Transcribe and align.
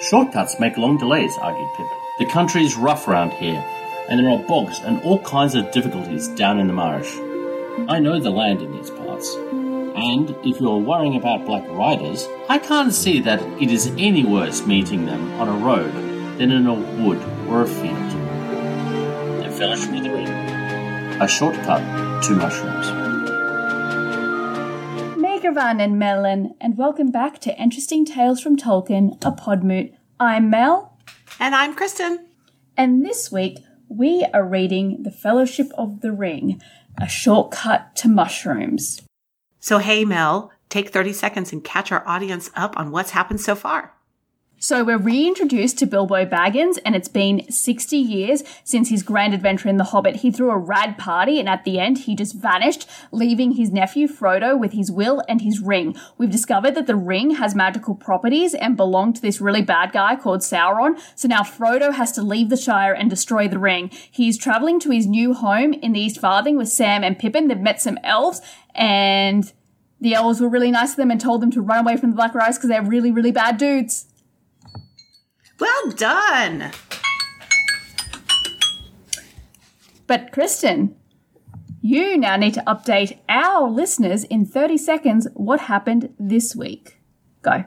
Shortcuts 0.00 0.60
make 0.60 0.76
long 0.76 0.98
delays, 0.98 1.36
argued 1.38 1.68
Pip. 1.74 1.86
The 2.18 2.26
country's 2.26 2.76
rough 2.76 3.08
round 3.08 3.32
here, 3.32 3.64
and 4.10 4.20
there 4.20 4.28
are 4.28 4.38
bogs 4.38 4.78
and 4.80 5.02
all 5.02 5.18
kinds 5.20 5.54
of 5.54 5.70
difficulties 5.72 6.28
down 6.28 6.58
in 6.58 6.66
the 6.66 6.74
marsh. 6.74 7.10
I 7.88 7.98
know 7.98 8.20
the 8.20 8.30
land 8.30 8.60
in 8.60 8.72
these 8.72 8.90
parts. 8.90 9.34
And 9.34 10.36
if 10.44 10.60
you're 10.60 10.76
worrying 10.76 11.16
about 11.16 11.46
black 11.46 11.66
riders, 11.70 12.28
I 12.50 12.58
can't 12.58 12.92
see 12.92 13.20
that 13.22 13.40
it 13.60 13.70
is 13.70 13.86
any 13.96 14.22
worse 14.22 14.66
meeting 14.66 15.06
them 15.06 15.40
on 15.40 15.48
a 15.48 15.64
road 15.64 15.94
than 16.38 16.52
in 16.52 16.66
a 16.66 16.74
wood 16.74 17.22
or 17.48 17.62
a 17.62 17.66
field. 17.66 18.10
The 19.42 19.50
Fellowship 19.50 19.94
of 19.94 20.02
the 20.02 20.10
Ring. 20.10 20.28
A 21.22 21.26
shortcut 21.26 22.22
to 22.24 22.36
mushrooms. 22.36 23.05
Mae 25.46 25.52
govannen 25.52 25.92
mellon, 25.92 26.56
and 26.60 26.76
welcome 26.76 27.12
back 27.12 27.38
to 27.38 27.56
Interesting 27.56 28.04
Tales 28.04 28.40
from 28.40 28.56
Tolkien, 28.56 29.14
a 29.24 29.30
podmoot. 29.30 29.94
I'm 30.18 30.50
Mel, 30.50 30.98
And 31.38 31.54
I'm 31.54 31.72
Kristen. 31.72 32.26
and 32.76 33.04
this 33.04 33.30
week 33.30 33.58
we 33.88 34.26
are 34.34 34.44
reading 34.44 35.04
The 35.04 35.12
Fellowship 35.12 35.68
of 35.78 36.00
the 36.00 36.10
Ring, 36.10 36.60
a 37.00 37.06
shortcut 37.08 37.94
to 37.94 38.08
mushrooms. 38.08 39.02
So, 39.60 39.78
hey, 39.78 40.04
Mel, 40.04 40.50
take 40.68 40.88
30 40.88 41.12
seconds 41.12 41.52
and 41.52 41.62
catch 41.62 41.92
our 41.92 42.02
audience 42.08 42.50
up 42.56 42.76
on 42.76 42.90
what's 42.90 43.10
happened 43.10 43.40
so 43.40 43.54
far. 43.54 43.95
So 44.58 44.82
we're 44.82 44.96
reintroduced 44.96 45.78
to 45.78 45.86
Bilbo 45.86 46.24
Baggins, 46.24 46.78
and 46.82 46.96
it's 46.96 47.08
been 47.08 47.50
60 47.50 47.94
years 47.94 48.42
since 48.64 48.88
his 48.88 49.02
grand 49.02 49.34
adventure 49.34 49.68
in 49.68 49.76
The 49.76 49.84
Hobbit. 49.84 50.16
He 50.16 50.30
threw 50.30 50.50
a 50.50 50.56
rad 50.56 50.96
party, 50.96 51.38
and 51.38 51.46
at 51.46 51.64
the 51.64 51.78
end, 51.78 51.98
he 51.98 52.16
just 52.16 52.34
vanished, 52.34 52.88
leaving 53.12 53.52
his 53.52 53.70
nephew 53.70 54.08
Frodo 54.08 54.58
with 54.58 54.72
his 54.72 54.90
will 54.90 55.22
and 55.28 55.42
his 55.42 55.60
ring. 55.60 55.94
We've 56.16 56.30
discovered 56.30 56.74
that 56.74 56.86
the 56.86 56.96
ring 56.96 57.32
has 57.32 57.54
magical 57.54 57.94
properties 57.94 58.54
and 58.54 58.78
belonged 58.78 59.16
to 59.16 59.22
this 59.22 59.42
really 59.42 59.60
bad 59.60 59.92
guy 59.92 60.16
called 60.16 60.40
Sauron. 60.40 60.98
So 61.14 61.28
now 61.28 61.42
Frodo 61.42 61.92
has 61.92 62.10
to 62.12 62.22
leave 62.22 62.48
the 62.48 62.56
Shire 62.56 62.94
and 62.94 63.10
destroy 63.10 63.48
the 63.48 63.58
ring. 63.58 63.90
He's 64.10 64.38
traveling 64.38 64.80
to 64.80 64.90
his 64.90 65.06
new 65.06 65.34
home 65.34 65.74
in 65.74 65.92
the 65.92 66.00
East 66.00 66.18
Farthing 66.18 66.56
with 66.56 66.70
Sam 66.70 67.04
and 67.04 67.18
Pippin. 67.18 67.48
They've 67.48 67.58
met 67.58 67.82
some 67.82 67.98
elves, 68.02 68.40
and 68.74 69.52
the 70.00 70.14
elves 70.14 70.40
were 70.40 70.48
really 70.48 70.70
nice 70.70 70.92
to 70.92 70.96
them 70.96 71.10
and 71.10 71.20
told 71.20 71.42
them 71.42 71.50
to 71.50 71.60
run 71.60 71.80
away 71.80 71.98
from 71.98 72.08
the 72.08 72.16
Black 72.16 72.34
Riders 72.34 72.56
because 72.56 72.70
they're 72.70 72.82
really, 72.82 73.12
really 73.12 73.32
bad 73.32 73.58
dudes. 73.58 74.06
Well 75.58 75.90
done. 75.90 76.70
But 80.06 80.30
Kristen, 80.32 80.96
you 81.80 82.16
now 82.18 82.36
need 82.36 82.54
to 82.54 82.62
update 82.66 83.18
our 83.28 83.68
listeners 83.68 84.24
in 84.24 84.44
30 84.44 84.76
seconds 84.76 85.28
what 85.34 85.60
happened 85.60 86.14
this 86.18 86.54
week. 86.54 87.00
Go. 87.42 87.64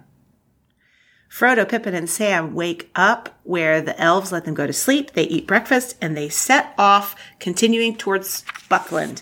Frodo, 1.30 1.68
Pippin, 1.68 1.94
and 1.94 2.10
Sam 2.10 2.54
wake 2.54 2.90
up 2.96 3.40
where 3.44 3.82
the 3.82 4.00
elves 4.02 4.32
let 4.32 4.46
them 4.46 4.56
go 4.56 4.68
to 4.68 4.74
sleep. 4.74 5.12
They 5.12 5.24
eat 5.24 5.48
breakfast 5.48 5.96
and 6.02 6.18
they 6.18 6.28
set 6.28 6.74
off, 6.78 7.16
continuing 7.40 7.96
towards 7.96 8.44
Buckland. 8.68 9.22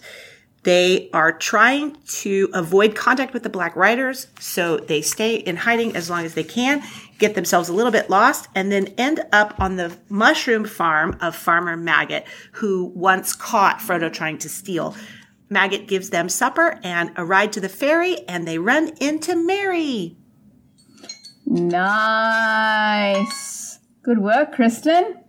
They 0.68 1.10
are 1.14 1.32
trying 1.32 1.96
to 2.20 2.50
avoid 2.54 2.94
contact 2.94 3.34
with 3.34 3.44
the 3.44 3.50
Black 3.50 3.74
Riders, 3.78 4.28
so 4.38 4.76
they 4.76 5.02
stay 5.02 5.36
in 5.36 5.56
hiding 5.56 5.96
as 5.96 6.10
long 6.10 6.26
as 6.26 6.34
they 6.34 6.44
can, 6.44 6.84
get 7.20 7.36
themselves 7.36 7.70
a 7.70 7.74
little 7.74 7.94
bit 7.94 8.10
lost, 8.10 8.50
and 8.54 8.70
then 8.70 8.88
end 8.98 9.22
up 9.32 9.58
on 9.62 9.78
the 9.78 9.98
mushroom 10.10 10.66
farm 10.66 11.16
of 11.22 11.38
Farmer 11.38 11.78
Maggot, 11.78 12.28
who 12.52 12.92
once 12.94 13.34
caught 13.34 13.80
Frodo 13.80 14.12
trying 14.12 14.40
to 14.40 14.50
steal. 14.50 14.94
Maggot 15.50 15.88
gives 15.88 16.10
them 16.10 16.28
supper 16.28 16.82
and 16.84 17.12
a 17.16 17.24
ride 17.24 17.54
to 17.54 17.62
the 17.62 17.70
ferry, 17.70 18.18
and 18.28 18.46
they 18.46 18.58
run 18.58 18.92
into 19.00 19.38
Merry. 19.38 20.18
Nice. 21.46 22.60
Good 24.04 24.20
work, 24.20 24.52
Kristen. 24.52 25.24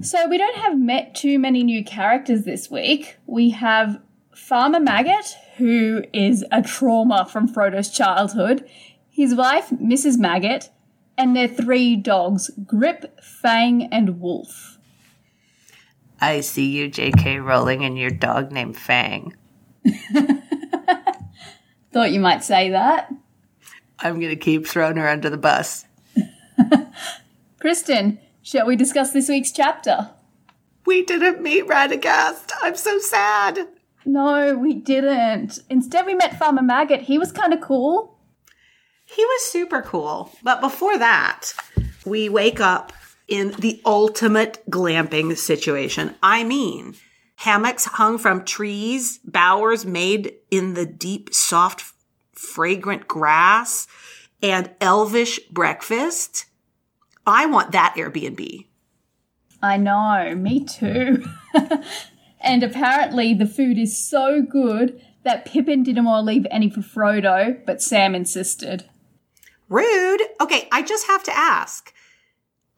So, 0.00 0.26
we 0.26 0.38
don't 0.38 0.56
have 0.56 0.78
met 0.78 1.14
too 1.14 1.38
many 1.38 1.62
new 1.62 1.84
characters 1.84 2.44
this 2.44 2.70
week. 2.70 3.18
We 3.26 3.50
have 3.50 4.00
Farmer 4.46 4.78
Maggot, 4.78 5.36
who 5.56 6.04
is 6.12 6.44
a 6.52 6.62
trauma 6.62 7.26
from 7.28 7.48
Frodo's 7.48 7.90
childhood, 7.90 8.64
his 9.10 9.34
wife, 9.34 9.70
Mrs. 9.70 10.18
Maggot, 10.18 10.70
and 11.18 11.34
their 11.34 11.48
three 11.48 11.96
dogs, 11.96 12.52
Grip, 12.64 13.20
Fang, 13.20 13.92
and 13.92 14.20
Wolf. 14.20 14.78
I 16.20 16.42
see 16.42 16.66
you, 16.70 16.88
J.K. 16.88 17.38
Rowling, 17.38 17.84
and 17.84 17.98
your 17.98 18.12
dog 18.12 18.52
named 18.52 18.76
Fang. 18.76 19.34
Thought 21.92 22.12
you 22.12 22.20
might 22.20 22.44
say 22.44 22.70
that. 22.70 23.12
I'm 23.98 24.20
going 24.20 24.30
to 24.30 24.36
keep 24.36 24.64
throwing 24.64 24.96
her 24.96 25.08
under 25.08 25.28
the 25.28 25.36
bus. 25.36 25.86
Kristen, 27.60 28.20
shall 28.42 28.64
we 28.64 28.76
discuss 28.76 29.12
this 29.12 29.28
week's 29.28 29.50
chapter? 29.50 30.10
We 30.84 31.02
didn't 31.04 31.42
meet 31.42 31.66
Radagast. 31.66 32.52
I'm 32.62 32.76
so 32.76 33.00
sad. 33.00 33.66
No, 34.06 34.56
we 34.56 34.72
didn't. 34.72 35.58
Instead, 35.68 36.06
we 36.06 36.14
met 36.14 36.38
Farmer 36.38 36.62
Maggot. 36.62 37.02
He 37.02 37.18
was 37.18 37.32
kind 37.32 37.52
of 37.52 37.60
cool. 37.60 38.16
He 39.04 39.24
was 39.24 39.42
super 39.46 39.82
cool. 39.82 40.30
But 40.44 40.60
before 40.60 40.96
that, 40.96 41.52
we 42.04 42.28
wake 42.28 42.60
up 42.60 42.92
in 43.26 43.50
the 43.58 43.82
ultimate 43.84 44.62
glamping 44.70 45.36
situation. 45.36 46.14
I 46.22 46.44
mean, 46.44 46.94
hammocks 47.36 47.84
hung 47.84 48.18
from 48.18 48.44
trees, 48.44 49.18
bowers 49.24 49.84
made 49.84 50.34
in 50.52 50.74
the 50.74 50.86
deep, 50.86 51.34
soft, 51.34 51.92
fragrant 52.32 53.08
grass, 53.08 53.88
and 54.40 54.70
elvish 54.80 55.40
breakfast. 55.50 56.46
I 57.26 57.46
want 57.46 57.72
that 57.72 57.94
Airbnb. 57.96 58.66
I 59.60 59.76
know, 59.78 60.32
me 60.36 60.64
too. 60.64 61.24
and 62.46 62.62
apparently, 62.62 63.34
the 63.34 63.46
food 63.46 63.76
is 63.76 63.98
so 63.98 64.40
good 64.40 65.02
that 65.24 65.44
Pippin 65.44 65.82
didn't 65.82 66.04
want 66.04 66.22
to 66.22 66.32
leave 66.32 66.46
any 66.48 66.70
for 66.70 66.80
Frodo, 66.80 67.60
but 67.66 67.82
Sam 67.82 68.14
insisted. 68.14 68.84
Rude. 69.68 70.22
Okay, 70.40 70.68
I 70.70 70.82
just 70.82 71.08
have 71.08 71.24
to 71.24 71.36
ask. 71.36 71.92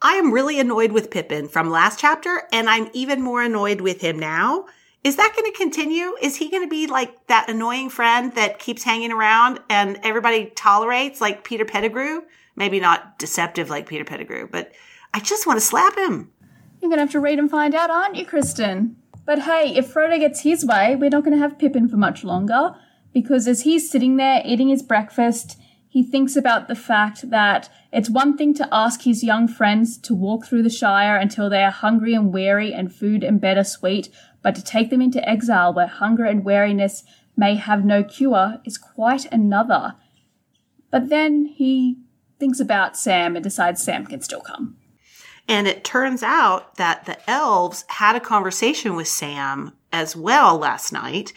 I 0.00 0.14
am 0.14 0.32
really 0.32 0.58
annoyed 0.58 0.92
with 0.92 1.10
Pippin 1.10 1.48
from 1.48 1.68
last 1.68 1.98
chapter, 2.00 2.44
and 2.50 2.70
I'm 2.70 2.88
even 2.94 3.20
more 3.20 3.42
annoyed 3.42 3.82
with 3.82 4.00
him 4.00 4.18
now. 4.18 4.64
Is 5.04 5.16
that 5.16 5.34
going 5.36 5.52
to 5.52 5.58
continue? 5.58 6.16
Is 6.22 6.36
he 6.36 6.50
going 6.50 6.62
to 6.62 6.70
be 6.70 6.86
like 6.86 7.26
that 7.26 7.50
annoying 7.50 7.90
friend 7.90 8.34
that 8.36 8.58
keeps 8.58 8.82
hanging 8.82 9.12
around 9.12 9.60
and 9.68 9.98
everybody 10.02 10.46
tolerates, 10.54 11.20
like 11.20 11.44
Peter 11.44 11.66
Pettigrew? 11.66 12.22
Maybe 12.56 12.80
not 12.80 13.18
deceptive 13.18 13.68
like 13.68 13.86
Peter 13.86 14.04
Pettigrew, 14.04 14.48
but 14.50 14.72
I 15.12 15.20
just 15.20 15.46
want 15.46 15.58
to 15.58 15.64
slap 15.64 15.96
him. 15.98 16.30
You're 16.80 16.88
going 16.88 16.98
to 16.98 17.02
have 17.02 17.12
to 17.12 17.20
read 17.20 17.38
and 17.38 17.50
find 17.50 17.74
out, 17.74 17.90
aren't 17.90 18.16
you, 18.16 18.24
Kristen? 18.24 18.96
But 19.28 19.40
hey, 19.40 19.74
if 19.76 19.92
Frodo 19.92 20.18
gets 20.18 20.40
his 20.40 20.64
way, 20.64 20.96
we're 20.96 21.10
not 21.10 21.22
going 21.22 21.36
to 21.36 21.42
have 21.42 21.58
Pippin 21.58 21.86
for 21.86 21.98
much 21.98 22.24
longer, 22.24 22.74
because 23.12 23.46
as 23.46 23.60
he's 23.60 23.90
sitting 23.90 24.16
there 24.16 24.40
eating 24.42 24.68
his 24.70 24.82
breakfast, 24.82 25.60
he 25.86 26.02
thinks 26.02 26.34
about 26.34 26.66
the 26.66 26.74
fact 26.74 27.28
that 27.28 27.68
it's 27.92 28.08
one 28.08 28.38
thing 28.38 28.54
to 28.54 28.66
ask 28.72 29.02
his 29.02 29.22
young 29.22 29.46
friends 29.46 29.98
to 29.98 30.14
walk 30.14 30.46
through 30.46 30.62
the 30.62 30.70
Shire 30.70 31.14
until 31.14 31.50
they 31.50 31.62
are 31.62 31.70
hungry 31.70 32.14
and 32.14 32.32
weary 32.32 32.72
and 32.72 32.90
food 32.90 33.22
and 33.22 33.38
bed 33.38 33.58
are 33.58 33.64
sweet, 33.64 34.08
but 34.40 34.54
to 34.54 34.64
take 34.64 34.88
them 34.88 35.02
into 35.02 35.28
exile 35.28 35.74
where 35.74 35.88
hunger 35.88 36.24
and 36.24 36.42
weariness 36.42 37.04
may 37.36 37.54
have 37.56 37.84
no 37.84 38.02
cure 38.02 38.62
is 38.64 38.78
quite 38.78 39.30
another. 39.30 39.94
But 40.90 41.10
then 41.10 41.44
he 41.44 41.98
thinks 42.40 42.60
about 42.60 42.96
Sam 42.96 43.36
and 43.36 43.44
decides 43.44 43.82
Sam 43.82 44.06
can 44.06 44.22
still 44.22 44.40
come. 44.40 44.78
And 45.48 45.66
it 45.66 45.82
turns 45.82 46.22
out 46.22 46.76
that 46.76 47.06
the 47.06 47.18
elves 47.28 47.84
had 47.88 48.14
a 48.14 48.20
conversation 48.20 48.94
with 48.94 49.08
Sam 49.08 49.72
as 49.92 50.14
well 50.14 50.58
last 50.58 50.92
night 50.92 51.32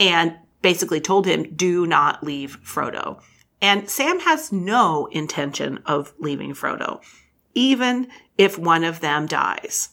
and 0.00 0.36
basically 0.60 1.00
told 1.00 1.26
him, 1.26 1.54
do 1.54 1.86
not 1.86 2.24
leave 2.24 2.58
Frodo. 2.64 3.20
And 3.62 3.88
Sam 3.88 4.20
has 4.20 4.50
no 4.50 5.06
intention 5.06 5.78
of 5.86 6.12
leaving 6.18 6.52
Frodo, 6.52 7.00
even 7.54 8.08
if 8.36 8.58
one 8.58 8.82
of 8.82 9.00
them 9.00 9.26
dies. 9.26 9.90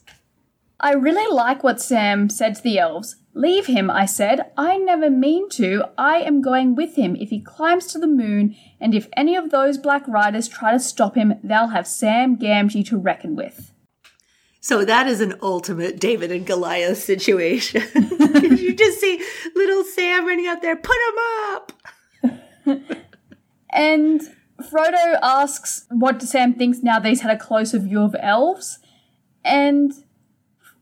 I 0.81 0.93
really 0.93 1.33
like 1.33 1.63
what 1.63 1.81
Sam 1.81 2.29
said 2.29 2.55
to 2.55 2.63
the 2.63 2.79
elves. 2.79 3.15
Leave 3.33 3.67
him, 3.67 3.89
I 3.89 4.05
said. 4.05 4.51
I 4.57 4.77
never 4.77 5.09
mean 5.09 5.47
to. 5.51 5.85
I 5.97 6.17
am 6.17 6.41
going 6.41 6.75
with 6.75 6.95
him 6.95 7.15
if 7.15 7.29
he 7.29 7.39
climbs 7.39 7.85
to 7.87 7.99
the 7.99 8.07
moon, 8.07 8.55
and 8.79 8.93
if 8.93 9.07
any 9.15 9.35
of 9.35 9.51
those 9.51 9.77
black 9.77 10.05
riders 10.07 10.49
try 10.49 10.71
to 10.71 10.79
stop 10.79 11.15
him, 11.15 11.35
they'll 11.43 11.67
have 11.67 11.87
Sam 11.87 12.35
Gamgee 12.35 12.85
to 12.87 12.97
reckon 12.97 13.35
with. 13.35 13.71
So 14.59 14.83
that 14.83 15.07
is 15.07 15.21
an 15.21 15.35
ultimate 15.41 15.99
David 15.99 16.31
and 16.31 16.45
Goliath 16.45 16.97
situation. 16.97 17.83
you 17.95 18.75
just 18.75 18.99
see 18.99 19.23
little 19.55 19.83
Sam 19.83 20.27
running 20.27 20.47
out 20.47 20.61
there, 20.61 20.75
put 20.75 20.97
him 20.97 21.15
up. 21.53 21.73
And 23.71 24.21
Frodo 24.61 25.17
asks 25.21 25.85
what 25.89 26.21
Sam 26.21 26.53
thinks 26.53 26.79
now 26.83 26.99
that 26.99 27.07
he's 27.07 27.21
had 27.21 27.35
a 27.35 27.39
closer 27.39 27.79
view 27.79 28.01
of 28.01 28.15
elves. 28.19 28.79
And 29.43 29.91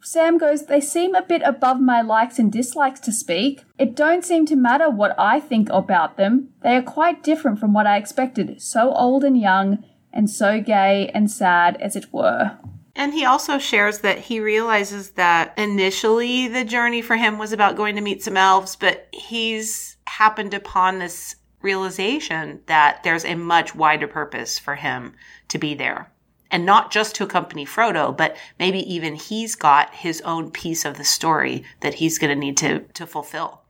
Sam 0.01 0.37
goes, 0.37 0.65
They 0.65 0.81
seem 0.81 1.15
a 1.15 1.21
bit 1.21 1.41
above 1.43 1.79
my 1.79 2.01
likes 2.01 2.39
and 2.39 2.51
dislikes 2.51 2.99
to 3.01 3.11
speak. 3.11 3.63
It 3.77 3.95
don't 3.95 4.23
seem 4.23 4.45
to 4.47 4.55
matter 4.55 4.89
what 4.89 5.15
I 5.19 5.39
think 5.39 5.69
about 5.69 6.17
them. 6.17 6.49
They 6.61 6.75
are 6.75 6.81
quite 6.81 7.23
different 7.23 7.59
from 7.59 7.73
what 7.73 7.87
I 7.87 7.97
expected. 7.97 8.61
So 8.61 8.93
old 8.93 9.23
and 9.23 9.39
young, 9.39 9.83
and 10.11 10.29
so 10.29 10.61
gay 10.61 11.11
and 11.13 11.29
sad 11.29 11.77
as 11.77 11.95
it 11.95 12.11
were. 12.13 12.57
And 12.95 13.13
he 13.13 13.23
also 13.23 13.59
shares 13.59 13.99
that 13.99 14.17
he 14.17 14.39
realizes 14.39 15.11
that 15.11 15.57
initially 15.57 16.47
the 16.47 16.65
journey 16.65 17.01
for 17.01 17.15
him 17.15 17.37
was 17.37 17.53
about 17.53 17.77
going 17.77 17.95
to 17.95 18.01
meet 18.01 18.23
some 18.23 18.35
elves, 18.35 18.75
but 18.75 19.07
he's 19.13 19.97
happened 20.07 20.53
upon 20.53 20.99
this 20.99 21.35
realization 21.61 22.61
that 22.65 23.03
there's 23.03 23.25
a 23.25 23.35
much 23.35 23.75
wider 23.75 24.07
purpose 24.07 24.59
for 24.59 24.75
him 24.75 25.13
to 25.49 25.57
be 25.57 25.75
there. 25.75 26.11
And 26.51 26.65
not 26.65 26.91
just 26.91 27.15
to 27.15 27.23
accompany 27.23 27.65
Frodo, 27.65 28.15
but 28.15 28.35
maybe 28.57 28.79
even 28.91 29.15
he's 29.15 29.55
got 29.55 29.93
his 29.93 30.19
own 30.21 30.49
piece 30.49 30.83
of 30.83 30.97
the 30.97 31.03
story 31.03 31.63
that 31.81 31.95
he's 31.95 32.17
going 32.17 32.33
to 32.33 32.39
need 32.39 32.57
to, 32.57 32.79
to 32.79 33.05
fulfill. 33.05 33.61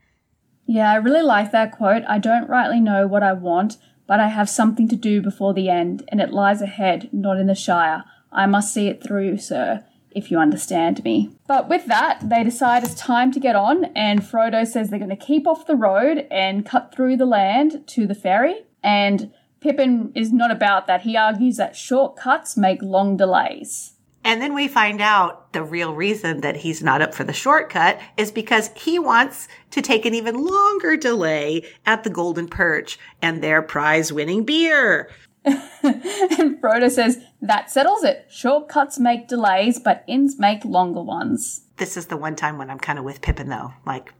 Yeah, 0.65 0.91
I 0.91 0.95
really 0.95 1.23
like 1.23 1.51
that 1.51 1.71
quote. 1.71 2.03
I 2.07 2.19
don't 2.19 2.47
rightly 2.47 2.79
know 2.79 3.07
what 3.07 3.23
I 3.23 3.33
want, 3.33 3.77
but 4.07 4.19
I 4.19 4.27
have 4.27 4.49
something 4.49 4.87
to 4.89 4.95
do 4.95 5.21
before 5.21 5.53
the 5.53 5.67
end, 5.67 6.03
and 6.09 6.21
it 6.21 6.31
lies 6.31 6.61
ahead, 6.61 7.09
not 7.11 7.37
in 7.37 7.47
the 7.47 7.55
Shire. 7.55 8.03
I 8.31 8.45
must 8.45 8.73
see 8.73 8.87
it 8.87 9.03
through, 9.03 9.37
sir, 9.37 9.83
if 10.11 10.31
you 10.31 10.37
understand 10.37 11.03
me. 11.03 11.35
But 11.47 11.67
with 11.69 11.85
that, 11.87 12.29
they 12.29 12.43
decide 12.43 12.83
it's 12.83 12.95
time 12.95 13.31
to 13.31 13.39
get 13.39 13.55
on, 13.55 13.85
and 13.95 14.21
Frodo 14.21 14.65
says 14.65 14.89
they're 14.89 14.99
going 14.99 15.09
to 15.09 15.15
keep 15.15 15.47
off 15.47 15.67
the 15.67 15.75
road 15.75 16.27
and 16.31 16.65
cut 16.65 16.93
through 16.93 17.17
the 17.17 17.25
land 17.25 17.83
to 17.87 18.07
the 18.07 18.15
ferry. 18.15 18.65
And 18.83 19.33
Pippin 19.61 20.11
is 20.15 20.31
not 20.31 20.51
about 20.51 20.87
that. 20.87 21.01
He 21.01 21.17
argues 21.17 21.57
that 21.57 21.75
shortcuts 21.75 22.55
make 22.55 22.81
long 22.81 23.17
delays. 23.17 23.93
And 24.23 24.41
then 24.41 24.53
we 24.53 24.67
find 24.67 25.01
out 25.01 25.53
the 25.53 25.63
real 25.63 25.93
reason 25.93 26.41
that 26.41 26.57
he's 26.57 26.83
not 26.83 27.01
up 27.01 27.13
for 27.13 27.23
the 27.23 27.33
shortcut 27.33 27.99
is 28.17 28.31
because 28.31 28.69
he 28.75 28.99
wants 28.99 29.47
to 29.71 29.81
take 29.81 30.05
an 30.05 30.13
even 30.13 30.35
longer 30.45 30.97
delay 30.97 31.65
at 31.85 32.03
the 32.03 32.09
Golden 32.09 32.47
Perch 32.47 32.99
and 33.21 33.41
their 33.41 33.61
prize 33.61 34.11
winning 34.11 34.43
beer. 34.43 35.09
and 35.45 36.61
Frodo 36.61 36.91
says, 36.91 37.19
That 37.41 37.71
settles 37.71 38.03
it. 38.03 38.25
Shortcuts 38.29 38.99
make 38.99 39.29
delays, 39.29 39.79
but 39.79 40.03
inns 40.05 40.37
make 40.37 40.65
longer 40.65 41.01
ones. 41.01 41.61
This 41.77 41.95
is 41.95 42.07
the 42.07 42.17
one 42.17 42.35
time 42.35 42.57
when 42.57 42.69
I'm 42.69 42.79
kind 42.79 42.99
of 42.99 43.05
with 43.05 43.21
Pippin, 43.21 43.47
though. 43.47 43.73
Like, 43.85 44.13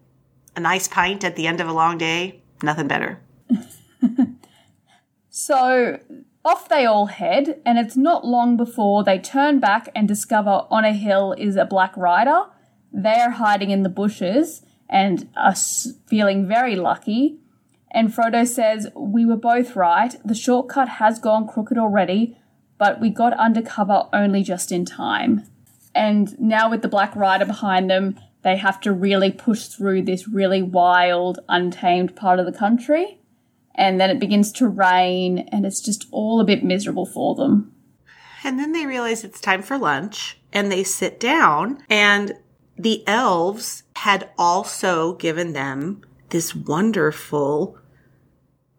a 0.56 0.62
nice 0.62 0.88
pint 0.88 1.26
at 1.26 1.36
the 1.36 1.46
end 1.46 1.60
of 1.60 1.68
a 1.68 1.74
long 1.74 1.98
day, 1.98 2.42
nothing 2.64 2.88
better. 2.88 3.20
so 5.40 6.00
off 6.44 6.68
they 6.68 6.86
all 6.86 7.06
head, 7.06 7.62
and 7.66 7.80
it's 7.80 7.96
not 7.96 8.26
long 8.26 8.58
before 8.58 9.06
they 9.06 9.18
turn 9.18 9.60
back 9.62 9.88
and 9.96 10.06
discover 10.06 10.66
on 10.70 10.84
a 10.84 10.92
hill 10.92 11.34
is 11.38 11.56
a 11.56 11.64
black 11.64 11.96
rider. 11.96 12.44
They're 12.92 13.32
hiding 13.32 13.72
in 13.72 13.84
the 13.84 13.90
bushes 13.90 14.64
and 14.90 15.30
are 15.38 15.56
feeling 15.56 16.46
very 16.46 16.76
lucky. 16.76 17.38
And 17.90 18.10
Frodo 18.10 18.46
says, 18.46 18.88
We 18.96 19.26
were 19.26 19.38
both 19.38 19.78
right. 19.78 20.14
The 20.26 20.36
shortcut 20.36 20.90
has 20.90 21.20
gone 21.20 21.48
crooked 21.48 21.78
already, 21.78 22.38
but 22.78 23.00
we 23.00 23.10
got 23.10 23.32
undercover 23.34 24.10
only 24.12 24.44
just 24.44 24.74
in 24.74 24.84
time. 24.84 25.46
And 25.96 26.38
now, 26.38 26.70
with 26.70 26.82
the 26.82 26.90
Black 26.90 27.16
Rider 27.16 27.46
behind 27.46 27.90
them, 27.90 28.20
they 28.42 28.58
have 28.58 28.82
to 28.82 28.92
really 28.92 29.32
push 29.32 29.68
through 29.68 30.02
this 30.02 30.28
really 30.28 30.62
wild, 30.62 31.40
untamed 31.48 32.18
part 32.18 32.40
of 32.40 32.46
the 32.46 32.52
country. 32.52 33.19
And 33.76 34.00
then 34.00 34.10
it 34.10 34.20
begins 34.20 34.52
to 34.54 34.68
rain, 34.68 35.48
and 35.52 35.66
it's 35.66 35.82
just 35.82 36.08
all 36.12 36.42
a 36.42 36.46
bit 36.46 36.64
miserable 36.64 37.06
for 37.06 37.36
them. 37.36 37.74
And 38.44 38.60
then 38.60 38.72
they 38.72 38.86
realize 38.86 39.24
it's 39.24 39.42
time 39.42 39.62
for 39.62 39.78
lunch, 39.78 40.40
and 40.52 40.72
they 40.72 40.84
sit 40.84 41.20
down, 41.20 41.84
and 41.90 42.34
the 42.78 43.06
elves 43.08 43.84
had 43.98 44.30
also 44.38 45.14
given 45.14 45.54
them 45.54 46.02
this 46.30 46.56
wonderful 46.56 47.78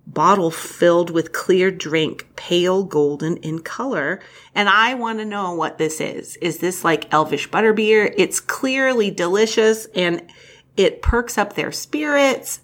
bottle 0.07 0.51
filled 0.51 1.11
with 1.11 1.33
clear 1.33 1.71
drink, 1.71 2.27
pale 2.37 2.83
golden 2.83 3.37
in 3.39 3.61
color. 3.61 4.21
And 4.55 4.69
I 4.69 4.95
want 4.95 5.19
to 5.19 5.25
know 5.25 5.55
what 5.55 5.79
this 5.79 6.01
is. 6.01 6.37
Is 6.37 6.59
this 6.59 6.85
like 6.85 7.13
elvish 7.13 7.49
butterbeer? 7.49 8.13
It's 8.17 8.41
clearly 8.41 9.11
delicious 9.11 9.87
and 9.95 10.27
it 10.77 11.03
perks 11.03 11.39
up 11.39 11.55
their 11.55 11.73
spirits. 11.73 12.61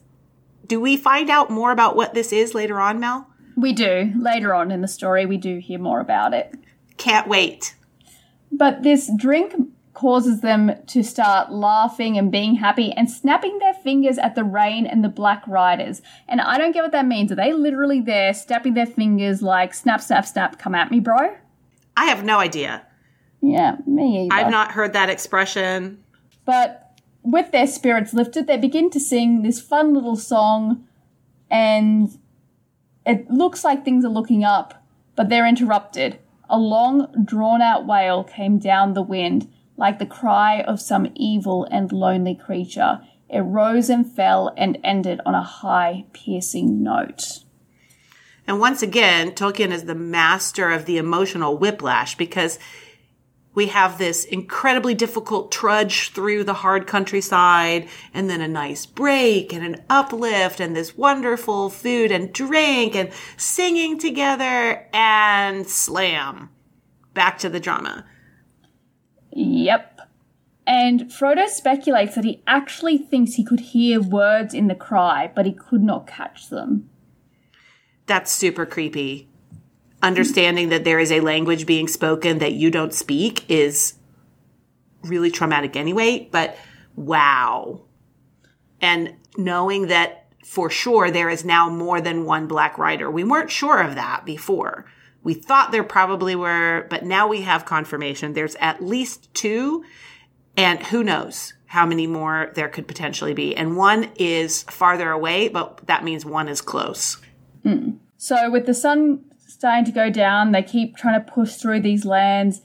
Do 0.67 0.81
we 0.81 0.97
find 0.97 1.31
out 1.31 1.51
more 1.51 1.71
about 1.71 1.97
what 1.97 2.15
this 2.15 2.33
is 2.33 2.55
later 2.55 2.81
on, 2.81 2.99
Mel? 2.99 3.29
We 3.57 3.73
do. 3.73 4.13
Later 4.19 4.55
on 4.55 4.71
in 4.71 4.81
the 4.81 4.89
story, 4.89 5.27
we 5.27 5.37
do 5.37 5.59
hear 5.59 5.79
more 5.79 6.01
about 6.01 6.35
it. 6.35 6.55
Can't 6.97 7.29
wait. 7.29 7.75
But 8.53 8.83
this 8.83 9.11
drink 9.17 9.55
causes 9.95 10.43
them 10.43 10.73
to 10.87 11.03
start 11.03 11.51
laughing 11.51 12.19
and 12.19 12.31
being 12.31 12.55
happy 12.55 12.93
and 12.93 13.11
snapping 13.11 13.59
their 13.59 13.73
fingers 13.73 14.19
at 14.19 14.35
the 14.35 14.45
rain 14.45 14.87
and 14.87 15.03
the 15.03 15.09
black 15.09 15.43
riders. 15.47 16.03
And 16.29 16.41
I 16.41 16.59
don't 16.59 16.73
get 16.73 16.83
what 16.83 16.93
that 16.93 17.07
means. 17.07 17.33
Are 17.33 17.37
they 17.37 17.55
literally 17.55 18.01
there 18.03 18.35
snapping 18.35 18.75
their 18.75 18.87
fingers 18.87 19.41
like 19.41 19.73
snap, 19.73 20.03
snap, 20.03 20.27
snap, 20.27 20.59
come 20.59 20.75
at 20.75 20.91
me, 20.91 21.01
bro? 21.01 21.35
I 21.97 22.05
have 22.07 22.25
no 22.25 22.39
idea. 22.39 22.87
Yeah, 23.41 23.77
me 23.87 24.27
either. 24.27 24.35
I've 24.35 24.51
not 24.51 24.73
heard 24.73 24.93
that 24.93 25.09
expression. 25.09 26.05
But 26.45 26.86
with 27.27 27.51
their 27.51 27.67
spirits 27.67 28.15
lifted, 28.15 28.47
they 28.47 28.57
begin 28.57 28.89
to 28.91 29.01
sing 29.01 29.43
this 29.43 29.61
fun 29.61 29.93
little 29.93 30.17
song 30.17 30.87
and 31.51 32.19
it 33.05 33.31
looks 33.31 33.65
like 33.65 33.85
things 33.85 34.05
are 34.05 34.11
looking 34.11 34.45
up, 34.45 34.83
but 35.17 35.29
they're 35.29 35.47
interrupted. 35.47 36.19
A 36.49 36.59
long, 36.59 37.25
drawn 37.25 37.61
out 37.61 37.87
wail 37.87 38.23
came 38.23 38.59
down 38.59 38.95
the 38.95 39.03
wind 39.03 39.51
like 39.77 39.99
the 39.99 40.07
cry 40.07 40.61
of 40.63 40.81
some 40.81 41.09
evil 41.15 41.67
and 41.71 41.93
lonely 41.93 42.35
creature. 42.35 43.01
It 43.29 43.41
rose 43.41 43.91
and 43.91 44.11
fell 44.11 44.55
and 44.57 44.79
ended 44.85 45.21
on 45.27 45.35
a 45.35 45.43
high, 45.43 46.05
piercing 46.13 46.83
note. 46.83 47.41
And 48.47 48.61
once 48.61 48.83
again, 48.83 49.33
Tolkien 49.33 49.73
is 49.73 49.85
the 49.85 49.97
master 49.97 50.71
of 50.71 50.87
the 50.87 50.99
emotional 50.99 51.59
whiplash 51.59 52.15
because 52.17 52.61
we 53.57 53.67
have 53.69 53.97
this 53.97 54.25
incredibly 54.27 54.95
difficult 54.95 55.51
trudge 55.51 56.11
through 56.11 56.45
the 56.45 56.55
hard 56.55 56.87
countryside 56.87 57.89
and 58.13 58.29
then 58.29 58.43
a 58.43 58.47
nice 58.47 58.85
break 58.85 59.53
and 59.53 59.65
an 59.65 59.83
uplift 59.89 60.61
and 60.61 60.77
this 60.77 60.97
wonderful 60.97 61.71
food 61.71 62.13
and 62.13 62.33
drink 62.35 62.95
and 62.95 63.11
singing 63.39 63.99
together 63.99 64.87
and 64.93 65.67
slam 65.67 66.51
back 67.15 67.39
to 67.39 67.49
the 67.49 67.59
drama. 67.59 68.05
Yep. 69.33 70.01
And 70.67 71.05
Frodo 71.05 71.49
speculates 71.49 72.15
that 72.17 72.25
he 72.25 72.43
actually 72.47 72.99
thinks 72.99 73.35
he 73.35 73.45
could 73.45 73.61
hear 73.61 74.03
words 74.03 74.53
in 74.53 74.69
the 74.69 74.75
cry, 74.75 75.33
but 75.35 75.47
he 75.47 75.53
could 75.53 75.83
not 75.83 76.07
catch 76.07 76.51
them. 76.51 76.91
That's 78.05 78.31
super 78.31 78.67
creepy. 78.67 79.29
Understanding 80.07 80.69
that 80.69 80.85
there 80.85 81.01
is 81.01 81.11
a 81.11 81.19
language 81.19 81.67
being 81.67 81.89
spoken 81.89 82.39
that 82.39 82.53
you 82.53 82.71
don't 82.71 82.95
speak 82.95 83.51
is 83.51 83.95
really 85.03 85.33
traumatic 85.33 85.75
anyway, 85.75 86.29
but 86.31 86.57
wow. 86.95 87.83
And 88.81 89.17
knowing 89.37 89.89
that 89.89 90.29
for 90.45 90.71
sure 90.71 91.11
there 91.11 91.29
is 91.29 91.45
now 91.45 91.69
more 91.69 92.01
than 92.01 92.25
one 92.25 92.47
Black 92.47 92.79
Rider. 92.79 93.11
We 93.11 93.25
weren't 93.25 93.51
sure 93.51 93.83
of 93.83 93.97
that 93.97 94.25
before. 94.25 94.87
We 95.25 95.35
thought 95.35 95.73
there 95.73 95.83
probably 95.83 96.37
were, 96.37 96.87
but 96.89 97.05
now 97.05 97.27
we 97.27 97.41
have 97.41 97.65
confirmation. 97.65 98.33
There's 98.33 98.55
at 98.61 98.85
least 98.85 99.35
two, 99.35 99.85
and 100.57 100.81
who 100.85 101.03
knows 101.03 101.55
how 101.67 101.85
many 101.85 102.07
more 102.07 102.53
there 102.55 102.69
could 102.69 102.87
potentially 102.87 103.35
be. 103.35 103.57
And 103.57 103.77
one 103.77 104.13
is 104.15 104.63
farther 104.63 105.11
away, 105.11 105.49
but 105.49 105.85
that 105.89 106.05
means 106.05 106.25
one 106.25 106.47
is 106.49 106.61
close. 106.61 107.19
Mm. 107.65 107.99
So, 108.17 108.49
with 108.49 108.67
the 108.67 108.73
sun 108.75 109.25
starting 109.57 109.85
to 109.87 109.93
go 109.93 110.11
down, 110.11 110.53
they 110.53 110.63
keep 110.63 110.97
trying 110.97 111.23
to 111.23 111.33
push 111.33 111.57
through 111.57 111.81
these 111.81 112.05
lands, 112.05 112.61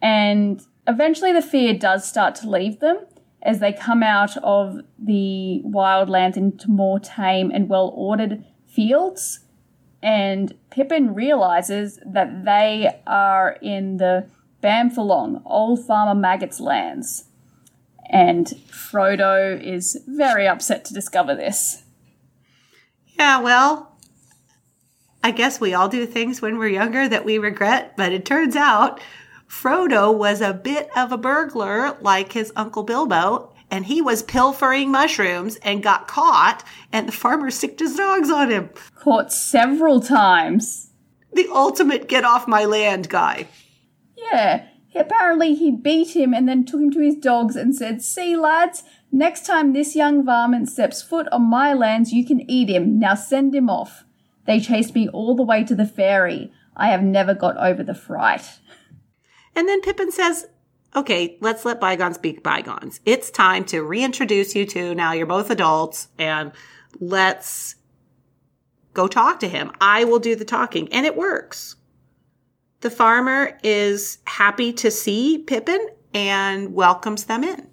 and 0.00 0.62
eventually 0.86 1.32
the 1.32 1.42
fear 1.42 1.74
does 1.74 2.08
start 2.08 2.34
to 2.36 2.48
leave 2.48 2.80
them 2.80 3.04
as 3.42 3.60
they 3.60 3.72
come 3.72 4.02
out 4.02 4.36
of 4.38 4.80
the 4.98 5.62
wildlands 5.64 6.36
into 6.36 6.70
more 6.70 6.98
tame 6.98 7.50
and 7.50 7.68
well 7.68 7.92
ordered 7.94 8.44
fields 8.66 9.40
and 10.06 10.54
Pippin 10.70 11.14
realizes 11.14 11.98
that 12.06 12.44
they 12.44 13.00
are 13.08 13.58
in 13.60 13.96
the 13.96 14.28
Bamfurlong, 14.62 15.42
Old 15.44 15.84
Farmer 15.84 16.14
Maggot's 16.14 16.60
lands. 16.60 17.24
And 18.08 18.46
Frodo 18.68 19.60
is 19.60 20.00
very 20.06 20.46
upset 20.46 20.84
to 20.84 20.94
discover 20.94 21.34
this. 21.34 21.82
Yeah, 23.18 23.40
well, 23.40 23.95
I 25.26 25.32
guess 25.32 25.58
we 25.58 25.74
all 25.74 25.88
do 25.88 26.06
things 26.06 26.40
when 26.40 26.56
we're 26.56 26.68
younger 26.68 27.08
that 27.08 27.24
we 27.24 27.38
regret, 27.38 27.96
but 27.96 28.12
it 28.12 28.24
turns 28.24 28.54
out 28.54 29.00
Frodo 29.48 30.16
was 30.16 30.40
a 30.40 30.54
bit 30.54 30.88
of 30.96 31.10
a 31.10 31.18
burglar 31.18 31.98
like 32.00 32.32
his 32.32 32.52
Uncle 32.54 32.84
Bilbo, 32.84 33.52
and 33.68 33.86
he 33.86 34.00
was 34.00 34.22
pilfering 34.22 34.92
mushrooms 34.92 35.56
and 35.64 35.82
got 35.82 36.06
caught, 36.06 36.62
and 36.92 37.08
the 37.08 37.12
farmer 37.12 37.50
sicked 37.50 37.80
his 37.80 37.96
dogs 37.96 38.30
on 38.30 38.52
him. 38.52 38.70
Caught 38.94 39.32
several 39.32 40.00
times. 40.00 40.92
The 41.32 41.48
ultimate 41.52 42.06
get 42.06 42.22
off 42.22 42.46
my 42.46 42.64
land 42.64 43.08
guy. 43.08 43.48
Yeah, 44.16 44.68
apparently 44.94 45.56
he 45.56 45.72
beat 45.72 46.14
him 46.14 46.34
and 46.34 46.48
then 46.48 46.64
took 46.64 46.80
him 46.80 46.92
to 46.92 47.00
his 47.00 47.16
dogs 47.16 47.56
and 47.56 47.74
said, 47.74 48.00
See, 48.00 48.36
lads, 48.36 48.84
next 49.10 49.44
time 49.44 49.72
this 49.72 49.96
young 49.96 50.24
varmint 50.24 50.68
steps 50.68 51.02
foot 51.02 51.26
on 51.32 51.50
my 51.50 51.74
lands, 51.74 52.12
you 52.12 52.24
can 52.24 52.48
eat 52.48 52.68
him. 52.68 53.00
Now 53.00 53.16
send 53.16 53.56
him 53.56 53.68
off. 53.68 54.04
They 54.46 54.60
chased 54.60 54.94
me 54.94 55.08
all 55.08 55.34
the 55.34 55.42
way 55.42 55.64
to 55.64 55.74
the 55.74 55.86
ferry. 55.86 56.52
I 56.76 56.88
have 56.88 57.02
never 57.02 57.34
got 57.34 57.56
over 57.56 57.82
the 57.82 57.94
fright. 57.94 58.58
And 59.54 59.68
then 59.68 59.80
Pippin 59.80 60.12
says, 60.12 60.46
okay, 60.94 61.36
let's 61.40 61.64
let 61.64 61.80
bygones 61.80 62.18
be 62.18 62.32
bygones. 62.32 63.00
It's 63.04 63.30
time 63.30 63.64
to 63.66 63.82
reintroduce 63.82 64.54
you 64.54 64.66
two. 64.66 64.94
Now 64.94 65.12
you're 65.12 65.26
both 65.26 65.50
adults 65.50 66.08
and 66.18 66.52
let's 67.00 67.76
go 68.94 69.08
talk 69.08 69.40
to 69.40 69.48
him. 69.48 69.72
I 69.80 70.04
will 70.04 70.18
do 70.18 70.36
the 70.36 70.44
talking. 70.44 70.92
And 70.92 71.06
it 71.06 71.16
works. 71.16 71.76
The 72.80 72.90
farmer 72.90 73.58
is 73.62 74.18
happy 74.26 74.72
to 74.74 74.90
see 74.90 75.38
Pippin 75.38 75.88
and 76.14 76.74
welcomes 76.74 77.24
them 77.24 77.42
in. 77.42 77.68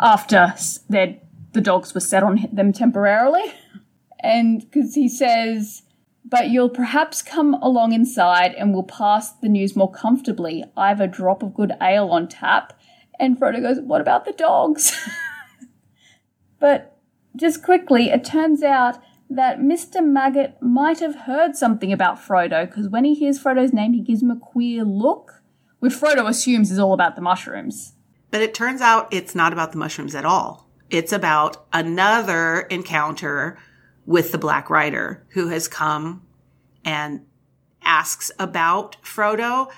After 0.00 0.54
the 0.88 1.60
dogs 1.62 1.94
were 1.94 2.00
set 2.00 2.22
on 2.22 2.46
them 2.52 2.72
temporarily. 2.72 3.54
And 4.20 4.60
because 4.60 4.94
he 4.94 5.08
says, 5.08 5.82
but 6.28 6.50
you'll 6.50 6.68
perhaps 6.68 7.22
come 7.22 7.54
along 7.54 7.92
inside 7.92 8.52
and 8.54 8.74
we'll 8.74 8.82
pass 8.82 9.32
the 9.32 9.48
news 9.48 9.76
more 9.76 9.90
comfortably. 9.90 10.64
I've 10.76 11.00
a 11.00 11.06
drop 11.06 11.42
of 11.42 11.54
good 11.54 11.72
ale 11.80 12.08
on 12.10 12.26
tap. 12.26 12.72
And 13.18 13.38
Frodo 13.38 13.62
goes, 13.62 13.80
What 13.80 14.00
about 14.00 14.24
the 14.24 14.32
dogs? 14.32 14.92
but 16.58 16.98
just 17.36 17.62
quickly, 17.62 18.10
it 18.10 18.24
turns 18.24 18.62
out 18.62 18.98
that 19.30 19.60
Mr. 19.60 20.04
Maggot 20.04 20.60
might 20.60 20.98
have 20.98 21.14
heard 21.14 21.56
something 21.56 21.92
about 21.92 22.18
Frodo 22.18 22.66
because 22.66 22.88
when 22.88 23.04
he 23.04 23.14
hears 23.14 23.42
Frodo's 23.42 23.72
name, 23.72 23.92
he 23.92 24.00
gives 24.00 24.22
him 24.22 24.30
a 24.30 24.36
queer 24.36 24.84
look, 24.84 25.42
which 25.78 25.94
Frodo 25.94 26.28
assumes 26.28 26.70
is 26.72 26.78
all 26.78 26.92
about 26.92 27.14
the 27.14 27.22
mushrooms. 27.22 27.94
But 28.30 28.42
it 28.42 28.52
turns 28.52 28.80
out 28.80 29.12
it's 29.12 29.34
not 29.34 29.52
about 29.52 29.72
the 29.72 29.78
mushrooms 29.78 30.14
at 30.14 30.24
all. 30.24 30.68
It's 30.90 31.12
about 31.12 31.66
another 31.72 32.60
encounter 32.62 33.58
with 34.06 34.32
the 34.32 34.38
Black 34.38 34.70
Rider 34.70 35.24
who 35.30 35.48
has 35.48 35.68
come 35.68 36.22
and 36.84 37.26
asks 37.82 38.30
about 38.38 38.96
Frodo. 39.02 39.70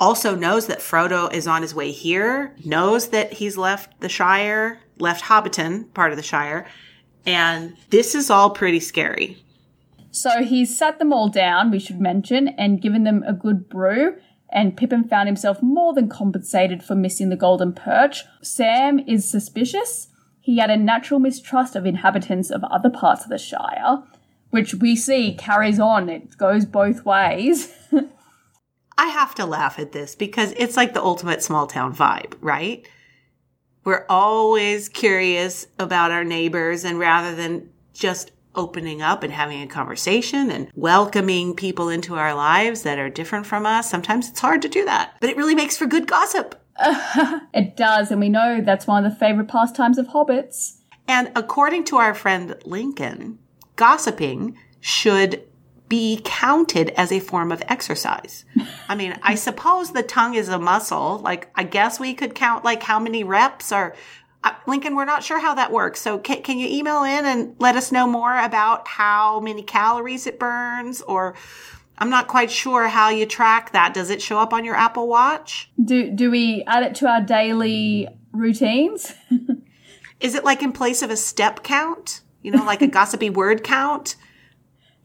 Also 0.00 0.34
knows 0.34 0.66
that 0.66 0.80
Frodo 0.80 1.32
is 1.32 1.46
on 1.46 1.62
his 1.62 1.74
way 1.74 1.92
here, 1.92 2.56
knows 2.64 3.08
that 3.10 3.34
he's 3.34 3.56
left 3.56 4.00
the 4.00 4.08
Shire, 4.08 4.80
left 4.98 5.24
Hobbiton, 5.24 5.92
part 5.94 6.10
of 6.10 6.16
the 6.16 6.22
Shire, 6.22 6.66
and 7.26 7.76
this 7.90 8.14
is 8.14 8.28
all 8.28 8.50
pretty 8.50 8.80
scary. 8.80 9.42
So 10.10 10.42
he's 10.42 10.76
sat 10.76 10.98
them 10.98 11.12
all 11.12 11.28
down, 11.28 11.70
we 11.70 11.78
should 11.78 12.00
mention, 12.00 12.48
and 12.48 12.80
given 12.80 13.04
them 13.04 13.24
a 13.26 13.32
good 13.32 13.68
brew. 13.68 14.16
And 14.52 14.76
Pippin 14.76 15.04
found 15.04 15.26
himself 15.26 15.60
more 15.62 15.92
than 15.92 16.08
compensated 16.08 16.82
for 16.82 16.94
missing 16.94 17.28
the 17.28 17.36
golden 17.36 17.72
perch. 17.72 18.22
Sam 18.40 19.00
is 19.00 19.28
suspicious. 19.28 20.08
He 20.44 20.58
had 20.58 20.68
a 20.68 20.76
natural 20.76 21.20
mistrust 21.20 21.74
of 21.74 21.86
inhabitants 21.86 22.50
of 22.50 22.62
other 22.64 22.90
parts 22.90 23.24
of 23.24 23.30
the 23.30 23.38
Shire, 23.38 24.02
which 24.50 24.74
we 24.74 24.94
see 24.94 25.34
carries 25.34 25.80
on. 25.80 26.10
It 26.10 26.36
goes 26.36 26.66
both 26.66 27.06
ways. 27.06 27.72
I 28.98 29.06
have 29.06 29.34
to 29.36 29.46
laugh 29.46 29.78
at 29.78 29.92
this 29.92 30.14
because 30.14 30.52
it's 30.58 30.76
like 30.76 30.92
the 30.92 31.02
ultimate 31.02 31.42
small 31.42 31.66
town 31.66 31.96
vibe, 31.96 32.34
right? 32.42 32.86
We're 33.84 34.04
always 34.10 34.90
curious 34.90 35.66
about 35.78 36.10
our 36.10 36.24
neighbors 36.24 36.84
and 36.84 36.98
rather 36.98 37.34
than 37.34 37.70
just 37.94 38.30
opening 38.54 39.00
up 39.00 39.22
and 39.22 39.32
having 39.32 39.62
a 39.62 39.66
conversation 39.66 40.50
and 40.50 40.70
welcoming 40.74 41.56
people 41.56 41.88
into 41.88 42.16
our 42.16 42.34
lives 42.34 42.82
that 42.82 42.98
are 42.98 43.08
different 43.08 43.46
from 43.46 43.64
us, 43.64 43.88
sometimes 43.88 44.28
it's 44.28 44.40
hard 44.40 44.60
to 44.60 44.68
do 44.68 44.84
that. 44.84 45.14
But 45.22 45.30
it 45.30 45.38
really 45.38 45.54
makes 45.54 45.78
for 45.78 45.86
good 45.86 46.06
gossip. 46.06 46.54
it 47.54 47.76
does, 47.76 48.10
and 48.10 48.20
we 48.20 48.28
know 48.28 48.60
that's 48.60 48.86
one 48.86 49.04
of 49.04 49.12
the 49.12 49.18
favorite 49.18 49.48
pastimes 49.48 49.98
of 49.98 50.08
hobbits. 50.08 50.78
And 51.06 51.30
according 51.36 51.84
to 51.84 51.96
our 51.96 52.14
friend 52.14 52.56
Lincoln, 52.64 53.38
gossiping 53.76 54.56
should 54.80 55.42
be 55.88 56.20
counted 56.24 56.90
as 56.96 57.12
a 57.12 57.20
form 57.20 57.52
of 57.52 57.62
exercise. 57.68 58.44
I 58.88 58.94
mean, 58.94 59.16
I 59.22 59.34
suppose 59.46 59.92
the 59.92 60.02
tongue 60.02 60.34
is 60.34 60.48
a 60.48 60.58
muscle. 60.58 61.18
Like, 61.18 61.50
I 61.54 61.64
guess 61.64 62.00
we 62.00 62.14
could 62.14 62.34
count 62.34 62.64
like 62.64 62.82
how 62.82 62.98
many 62.98 63.22
reps 63.22 63.70
or 63.70 63.94
uh, 64.42 64.52
Lincoln, 64.66 64.94
we're 64.94 65.04
not 65.06 65.24
sure 65.24 65.38
how 65.38 65.54
that 65.54 65.72
works. 65.72 66.00
So 66.00 66.18
can, 66.18 66.42
can 66.42 66.58
you 66.58 66.68
email 66.68 67.02
in 67.02 67.24
and 67.24 67.56
let 67.58 67.76
us 67.76 67.92
know 67.92 68.06
more 68.06 68.36
about 68.38 68.86
how 68.88 69.40
many 69.40 69.62
calories 69.62 70.26
it 70.26 70.38
burns 70.38 71.00
or 71.02 71.34
I'm 71.98 72.10
not 72.10 72.26
quite 72.26 72.50
sure 72.50 72.88
how 72.88 73.08
you 73.10 73.24
track 73.26 73.72
that. 73.72 73.94
Does 73.94 74.10
it 74.10 74.20
show 74.20 74.38
up 74.38 74.52
on 74.52 74.64
your 74.64 74.74
Apple 74.74 75.06
Watch? 75.06 75.70
Do 75.82 76.10
do 76.10 76.30
we 76.30 76.64
add 76.66 76.82
it 76.82 76.94
to 76.96 77.08
our 77.08 77.20
daily 77.20 78.08
routines? 78.32 79.14
Is 80.20 80.34
it 80.34 80.44
like 80.44 80.62
in 80.62 80.72
place 80.72 81.02
of 81.02 81.10
a 81.10 81.16
step 81.16 81.62
count? 81.62 82.22
You 82.42 82.50
know, 82.50 82.64
like 82.64 82.82
a 82.82 82.86
gossipy 82.98 83.30
word 83.30 83.62
count? 83.62 84.16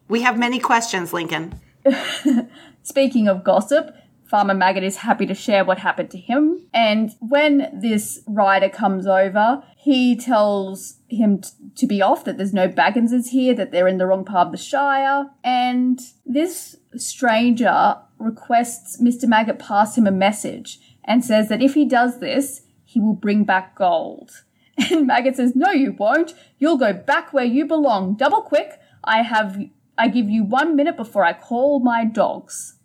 We 0.07 0.21
have 0.23 0.39
many 0.39 0.59
questions, 0.59 1.13
Lincoln. 1.13 1.59
Speaking 2.83 3.27
of 3.27 3.43
gossip, 3.43 3.95
Farmer 4.29 4.53
Maggot 4.53 4.83
is 4.83 4.97
happy 4.97 5.25
to 5.25 5.33
share 5.33 5.65
what 5.65 5.79
happened 5.79 6.11
to 6.11 6.17
him. 6.19 6.67
And 6.71 7.15
when 7.19 7.67
this 7.73 8.21
rider 8.27 8.69
comes 8.69 9.07
over, 9.07 9.63
he 9.75 10.15
tells 10.15 10.99
him 11.07 11.41
t- 11.41 11.49
to 11.77 11.87
be 11.87 11.99
off, 11.99 12.25
that 12.25 12.37
there's 12.37 12.53
no 12.53 12.69
Bagginses 12.69 13.29
here, 13.29 13.55
that 13.55 13.71
they're 13.71 13.87
in 13.87 13.97
the 13.97 14.05
wrong 14.05 14.23
part 14.23 14.47
of 14.47 14.51
the 14.51 14.57
Shire. 14.57 15.31
And 15.43 15.99
this 16.27 16.75
stranger 16.95 17.97
requests 18.19 19.01
Mr. 19.01 19.27
Maggot 19.27 19.57
pass 19.57 19.97
him 19.97 20.05
a 20.05 20.11
message 20.11 20.79
and 21.03 21.25
says 21.25 21.49
that 21.49 21.63
if 21.63 21.73
he 21.73 21.85
does 21.85 22.19
this, 22.19 22.61
he 22.85 22.99
will 22.99 23.13
bring 23.13 23.43
back 23.43 23.75
gold. 23.75 24.43
And 24.91 25.07
Maggot 25.07 25.35
says, 25.35 25.55
No, 25.55 25.71
you 25.71 25.91
won't. 25.91 26.33
You'll 26.59 26.77
go 26.77 26.93
back 26.93 27.33
where 27.33 27.43
you 27.43 27.65
belong. 27.65 28.15
Double 28.15 28.41
quick. 28.41 28.79
I 29.03 29.23
have 29.23 29.59
I 29.97 30.07
give 30.07 30.29
you 30.29 30.45
one 30.45 30.75
minute 30.77 30.95
before 30.95 31.25
I 31.25 31.33
call 31.33 31.79
my 31.81 32.05
dogs. 32.05 32.75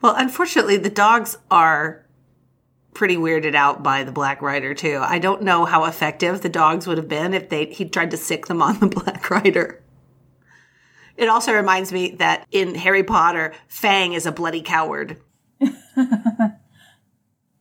Well, 0.00 0.14
unfortunately, 0.16 0.76
the 0.76 0.90
dogs 0.90 1.38
are 1.50 2.06
pretty 2.96 3.16
weirded 3.16 3.54
out 3.54 3.82
by 3.82 4.04
the 4.04 4.12
Black 4.12 4.40
Rider 4.40 4.74
too. 4.74 4.98
I 5.02 5.18
don't 5.18 5.42
know 5.42 5.66
how 5.66 5.84
effective 5.84 6.40
the 6.40 6.48
dogs 6.48 6.86
would 6.86 6.96
have 6.96 7.08
been 7.08 7.34
if 7.34 7.50
they 7.50 7.66
he 7.66 7.84
tried 7.84 8.10
to 8.12 8.16
sick 8.16 8.46
them 8.46 8.62
on 8.62 8.80
the 8.80 8.86
Black 8.86 9.30
Rider. 9.30 9.82
It 11.16 11.28
also 11.28 11.52
reminds 11.52 11.92
me 11.92 12.12
that 12.12 12.46
in 12.50 12.74
Harry 12.74 13.02
Potter, 13.02 13.54
Fang 13.68 14.12
is 14.12 14.26
a 14.26 14.32
bloody 14.32 14.62
coward. 14.62 15.20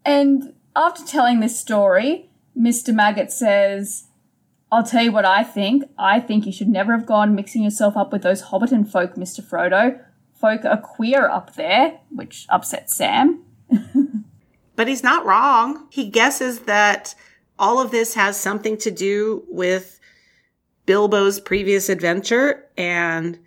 and 0.05 0.53
after 0.75 1.05
telling 1.05 1.39
this 1.39 1.57
story, 1.57 2.29
Mr. 2.57 2.93
Maggot 2.93 3.31
says, 3.31 4.07
I'll 4.71 4.83
tell 4.83 5.03
you 5.03 5.11
what 5.11 5.25
I 5.25 5.43
think. 5.43 5.83
I 5.97 6.19
think 6.19 6.45
you 6.45 6.51
should 6.51 6.67
never 6.67 6.97
have 6.97 7.05
gone 7.05 7.35
mixing 7.35 7.63
yourself 7.63 7.95
up 7.95 8.11
with 8.11 8.23
those 8.23 8.43
Hobbiton 8.43 8.89
folk, 8.89 9.15
Mr. 9.15 9.41
Frodo. 9.41 10.01
Folk 10.39 10.65
are 10.65 10.77
queer 10.77 11.27
up 11.27 11.55
there, 11.55 11.99
which 12.09 12.45
upsets 12.49 12.95
Sam. 12.95 13.43
but 14.75 14.87
he's 14.87 15.03
not 15.03 15.25
wrong. 15.25 15.87
He 15.89 16.09
guesses 16.09 16.61
that 16.61 17.15
all 17.57 17.79
of 17.79 17.91
this 17.91 18.15
has 18.15 18.39
something 18.39 18.77
to 18.79 18.91
do 18.91 19.43
with 19.47 19.99
Bilbo's 20.85 21.39
previous 21.39 21.89
adventure, 21.89 22.65
and 22.77 23.39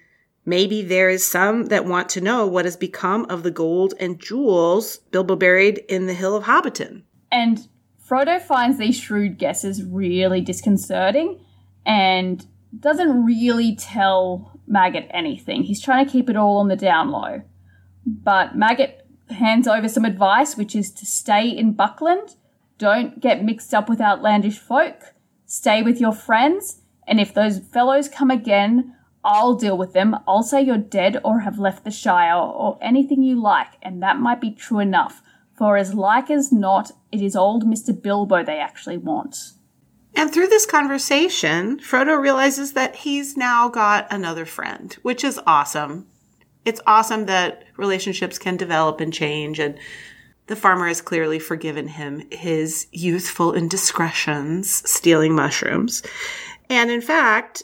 maybe 0.45 0.83
there 0.83 1.09
is 1.11 1.25
some 1.25 1.67
that 1.67 1.85
want 1.85 2.09
to 2.11 2.21
know 2.21 2.47
what 2.47 2.65
has 2.65 2.77
become 2.77 3.27
of 3.27 3.43
the 3.43 3.51
gold 3.51 3.95
and 4.01 4.19
jewels 4.19 4.99
Bilbo 5.11 5.37
buried 5.37 5.79
in 5.89 6.07
the 6.07 6.15
Hill 6.15 6.35
of 6.35 6.45
Hobbiton. 6.45 7.03
And 7.31 7.69
Frodo 8.09 8.41
finds 8.41 8.79
these 8.79 8.97
shrewd 8.97 9.39
guesses 9.39 9.85
really 9.85 10.41
disconcerting 10.41 11.39
and 11.85 12.47
doesn't 12.81 13.25
really 13.25 13.77
tell 13.77 14.58
Maggot 14.69 15.09
anything. 15.11 15.63
He's 15.63 15.83
trying 15.83 16.05
to 16.07 16.13
keep 16.13 16.29
it 16.29 16.37
all 16.37 16.59
on 16.59 16.69
the 16.69 16.77
down 16.77 17.11
low. 17.11 17.43
But 18.07 18.57
Maggot 18.57 19.07
hands 19.31 19.67
over 19.67 19.89
some 19.89 20.05
advice, 20.05 20.57
which 20.57 20.75
is 20.75 20.91
to 20.93 21.07
stay 21.07 21.49
in 21.49 21.73
Buckland, 21.73 22.37
don't 22.79 23.21
get 23.21 23.45
mixed 23.45 23.75
up 23.75 23.89
with 23.89 24.01
outlandish 24.01 24.59
folk, 24.59 25.15
stay 25.47 25.83
with 25.83 26.01
your 26.01 26.13
friends, 26.13 26.83
and 27.07 27.19
if 27.19 27.35
those 27.35 27.59
fellows 27.59 28.09
come 28.09 28.31
again, 28.31 28.95
I'll 29.25 29.55
deal 29.55 29.77
with 29.77 29.93
them. 29.93 30.17
I'll 30.27 30.43
say 30.43 30.63
you're 30.63 30.79
dead 30.79 31.21
or 31.25 31.41
have 31.41 31.59
left 31.59 31.85
the 31.85 31.91
Shire 31.91 32.37
or 32.37 32.79
anything 32.81 33.23
you 33.23 33.41
like, 33.41 33.73
and 33.83 34.03
that 34.03 34.19
might 34.19 34.41
be 34.41 34.53
true 34.53 34.79
enough 34.79 35.23
for 35.59 35.77
as 35.77 35.93
like 35.93 36.31
as 36.31 36.53
not, 36.53 36.93
it 37.11 37.21
is 37.21 37.35
old 37.35 37.65
Mr. 37.65 38.01
Bilbo 38.01 38.45
they 38.45 38.59
actually 38.59 38.97
want. 38.97 39.55
And 40.15 40.33
through 40.33 40.49
this 40.49 40.67
conversation, 40.67 41.79
Frodo 41.79 42.21
realizes 42.21 42.73
that 42.73 42.97
he's 42.97 43.37
now 43.37 43.69
got 43.69 44.07
another 44.13 44.45
friend, 44.45 44.93
which 45.03 45.23
is 45.23 45.41
awesome. 45.47 46.07
It's 46.65 46.81
awesome 46.87 47.27
that 47.27 47.65
relationships 47.77 48.39
can 48.39 48.57
develop 48.57 49.01
and 49.01 49.13
change, 49.13 49.59
and 49.59 49.79
the 50.49 50.57
farmer 50.57 50.89
has 50.89 51.01
clearly 51.01 51.39
forgiven 51.39 51.89
him 51.89 52.23
his 52.31 52.89
youthful 52.91 53.55
indiscretions 53.55 54.89
stealing 54.91 55.35
mushrooms, 55.35 56.03
and 56.69 56.91
in 56.91 57.01
fact, 57.01 57.63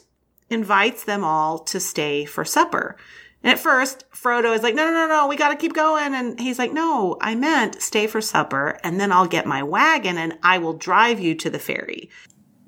invites 0.49 1.03
them 1.03 1.23
all 1.23 1.59
to 1.59 1.79
stay 1.79 2.25
for 2.25 2.45
supper. 2.45 2.95
And 3.43 3.51
at 3.51 3.59
first, 3.59 4.09
Frodo 4.11 4.55
is 4.55 4.63
like, 4.63 4.73
no, 4.73 4.85
no, 4.85 4.91
no, 4.91 5.07
no, 5.07 5.27
we 5.27 5.35
got 5.35 5.49
to 5.49 5.55
keep 5.55 5.73
going. 5.73 6.15
And 6.15 6.39
he's 6.39 6.57
like, 6.57 6.73
no, 6.73 7.15
I 7.21 7.35
meant 7.35 7.79
stay 7.79 8.07
for 8.07 8.19
supper 8.19 8.79
and 8.83 8.99
then 8.99 9.11
I'll 9.11 9.27
get 9.27 9.45
my 9.45 9.61
wagon 9.61 10.17
and 10.17 10.39
I 10.41 10.57
will 10.57 10.73
drive 10.73 11.19
you 11.19 11.35
to 11.35 11.49
the 11.51 11.59
ferry. 11.59 12.09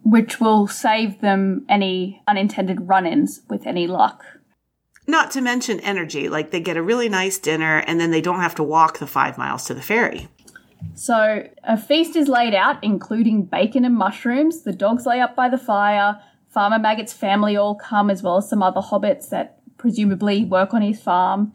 Which 0.09 0.39
will 0.39 0.67
save 0.67 1.21
them 1.21 1.65
any 1.67 2.21
unintended 2.27 2.87
run 2.87 3.05
ins 3.05 3.41
with 3.49 3.67
any 3.67 3.87
luck. 3.87 4.23
Not 5.05 5.31
to 5.31 5.41
mention 5.41 5.79
energy. 5.79 6.29
Like 6.29 6.51
they 6.51 6.59
get 6.59 6.77
a 6.77 6.83
really 6.83 7.09
nice 7.09 7.37
dinner 7.37 7.79
and 7.79 7.99
then 7.99 8.11
they 8.11 8.21
don't 8.21 8.41
have 8.41 8.55
to 8.55 8.63
walk 8.63 8.99
the 8.99 9.07
five 9.07 9.37
miles 9.37 9.65
to 9.65 9.73
the 9.73 9.81
ferry. 9.81 10.27
So 10.95 11.47
a 11.63 11.77
feast 11.77 12.15
is 12.15 12.27
laid 12.27 12.53
out, 12.53 12.83
including 12.83 13.45
bacon 13.45 13.85
and 13.85 13.95
mushrooms. 13.95 14.63
The 14.63 14.73
dogs 14.73 15.05
lay 15.05 15.19
up 15.19 15.35
by 15.35 15.49
the 15.49 15.57
fire. 15.57 16.21
Farmer 16.49 16.79
Maggot's 16.79 17.13
family 17.13 17.55
all 17.55 17.75
come, 17.75 18.09
as 18.09 18.23
well 18.23 18.37
as 18.37 18.49
some 18.49 18.63
other 18.63 18.81
hobbits 18.81 19.29
that 19.29 19.59
presumably 19.77 20.43
work 20.43 20.73
on 20.73 20.81
his 20.81 21.01
farm. 21.01 21.53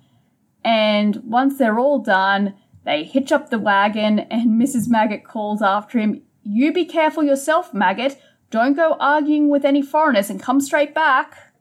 And 0.64 1.16
once 1.24 1.58
they're 1.58 1.78
all 1.78 1.98
done, 1.98 2.54
they 2.84 3.04
hitch 3.04 3.32
up 3.32 3.50
the 3.50 3.58
wagon, 3.58 4.20
and 4.20 4.60
Mrs. 4.60 4.88
Maggot 4.88 5.24
calls 5.24 5.62
after 5.62 5.98
him, 5.98 6.22
You 6.42 6.72
be 6.72 6.84
careful 6.84 7.22
yourself, 7.22 7.72
Maggot. 7.74 8.20
Don't 8.52 8.74
go 8.74 8.98
arguing 9.00 9.48
with 9.48 9.64
any 9.64 9.80
foreigners 9.80 10.28
and 10.28 10.40
come 10.40 10.60
straight 10.60 10.94
back. 10.94 11.54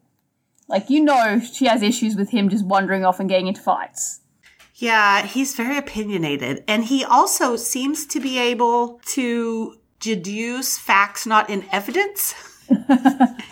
Like, 0.68 0.90
you 0.90 1.02
know, 1.02 1.40
she 1.40 1.66
has 1.66 1.82
issues 1.82 2.18
with 2.18 2.32
him 2.32 2.50
just 2.50 2.66
wandering 2.66 3.06
off 3.06 3.20
and 3.20 3.30
getting 3.30 3.48
into 3.48 3.62
fights. 3.62 4.20
Yeah, 4.76 5.26
he's 5.26 5.56
very 5.56 5.78
opinionated. 5.78 6.66
And 6.68 6.84
he 6.84 7.06
also 7.06 7.56
seems 7.56 8.06
to 8.08 8.20
be 8.20 8.38
able 8.38 9.00
to 9.06 9.78
deduce 10.02 10.78
facts 10.78 11.26
not 11.26 11.50
in 11.50 11.64
evidence 11.72 12.36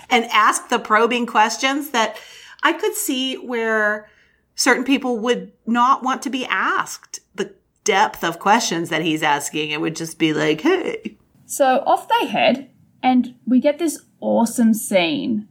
and 0.10 0.26
ask 0.32 0.68
the 0.68 0.80
probing 0.80 1.26
questions 1.26 1.92
that 1.92 2.20
I 2.62 2.74
could 2.74 2.96
see 2.96 3.36
where 3.36 4.10
certain 4.56 4.84
people 4.84 5.18
would 5.20 5.54
not 5.66 6.04
want 6.04 6.22
to 6.24 6.30
be 6.30 6.46
asked 6.46 7.22
the 7.36 7.56
depth 7.86 8.22
of 8.22 8.40
questions 8.40 8.90
that 8.90 9.02
he's 9.02 9.24
asking. 9.24 9.72
It 9.72 9.80
would 9.80 9.96
just 9.96 10.20
be 10.20 10.34
like, 10.34 10.60
hey. 10.60 11.18
So 11.46 11.84
off 11.86 12.10
they 12.10 12.26
head, 12.26 12.70
and 13.02 13.36
we 13.46 13.60
get 13.60 13.80
this 13.80 14.04
awesome 14.20 14.74
scene 14.74 15.48